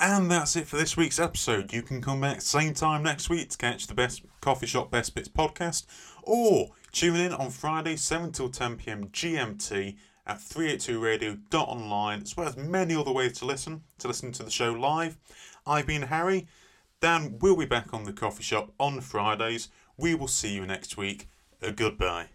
And 0.00 0.30
that's 0.30 0.56
it 0.56 0.66
for 0.66 0.76
this 0.76 0.96
week's 0.96 1.20
episode. 1.20 1.72
You 1.72 1.82
can 1.82 2.02
come 2.02 2.22
back 2.22 2.40
same 2.40 2.74
time 2.74 3.04
next 3.04 3.30
week 3.30 3.50
to 3.50 3.58
catch 3.58 3.86
the 3.86 3.94
best 3.94 4.22
coffee 4.40 4.66
shop 4.66 4.90
best 4.90 5.14
bits 5.14 5.28
podcast, 5.28 5.86
or 6.24 6.70
tune 6.90 7.16
in 7.16 7.32
on 7.32 7.50
Friday 7.50 7.96
7 7.96 8.32
till 8.32 8.48
10 8.48 8.78
pm 8.78 9.08
GMT 9.08 9.96
at 10.30 10.38
382radio.online, 10.38 12.22
as 12.22 12.36
well 12.36 12.46
as 12.46 12.56
many 12.56 12.94
other 12.94 13.10
ways 13.10 13.36
to 13.38 13.44
listen 13.44 13.82
to 13.98 14.06
listen 14.06 14.30
to 14.30 14.44
the 14.44 14.50
show 14.50 14.72
live. 14.72 15.18
I've 15.66 15.88
been 15.88 16.02
Harry. 16.02 16.46
Dan 17.00 17.38
will 17.40 17.56
be 17.56 17.66
back 17.66 17.92
on 17.92 18.04
the 18.04 18.12
coffee 18.12 18.44
shop 18.44 18.72
on 18.78 19.00
Fridays. 19.00 19.70
We 19.96 20.14
will 20.14 20.28
see 20.28 20.54
you 20.54 20.66
next 20.66 20.96
week. 20.96 21.28
Goodbye. 21.74 22.28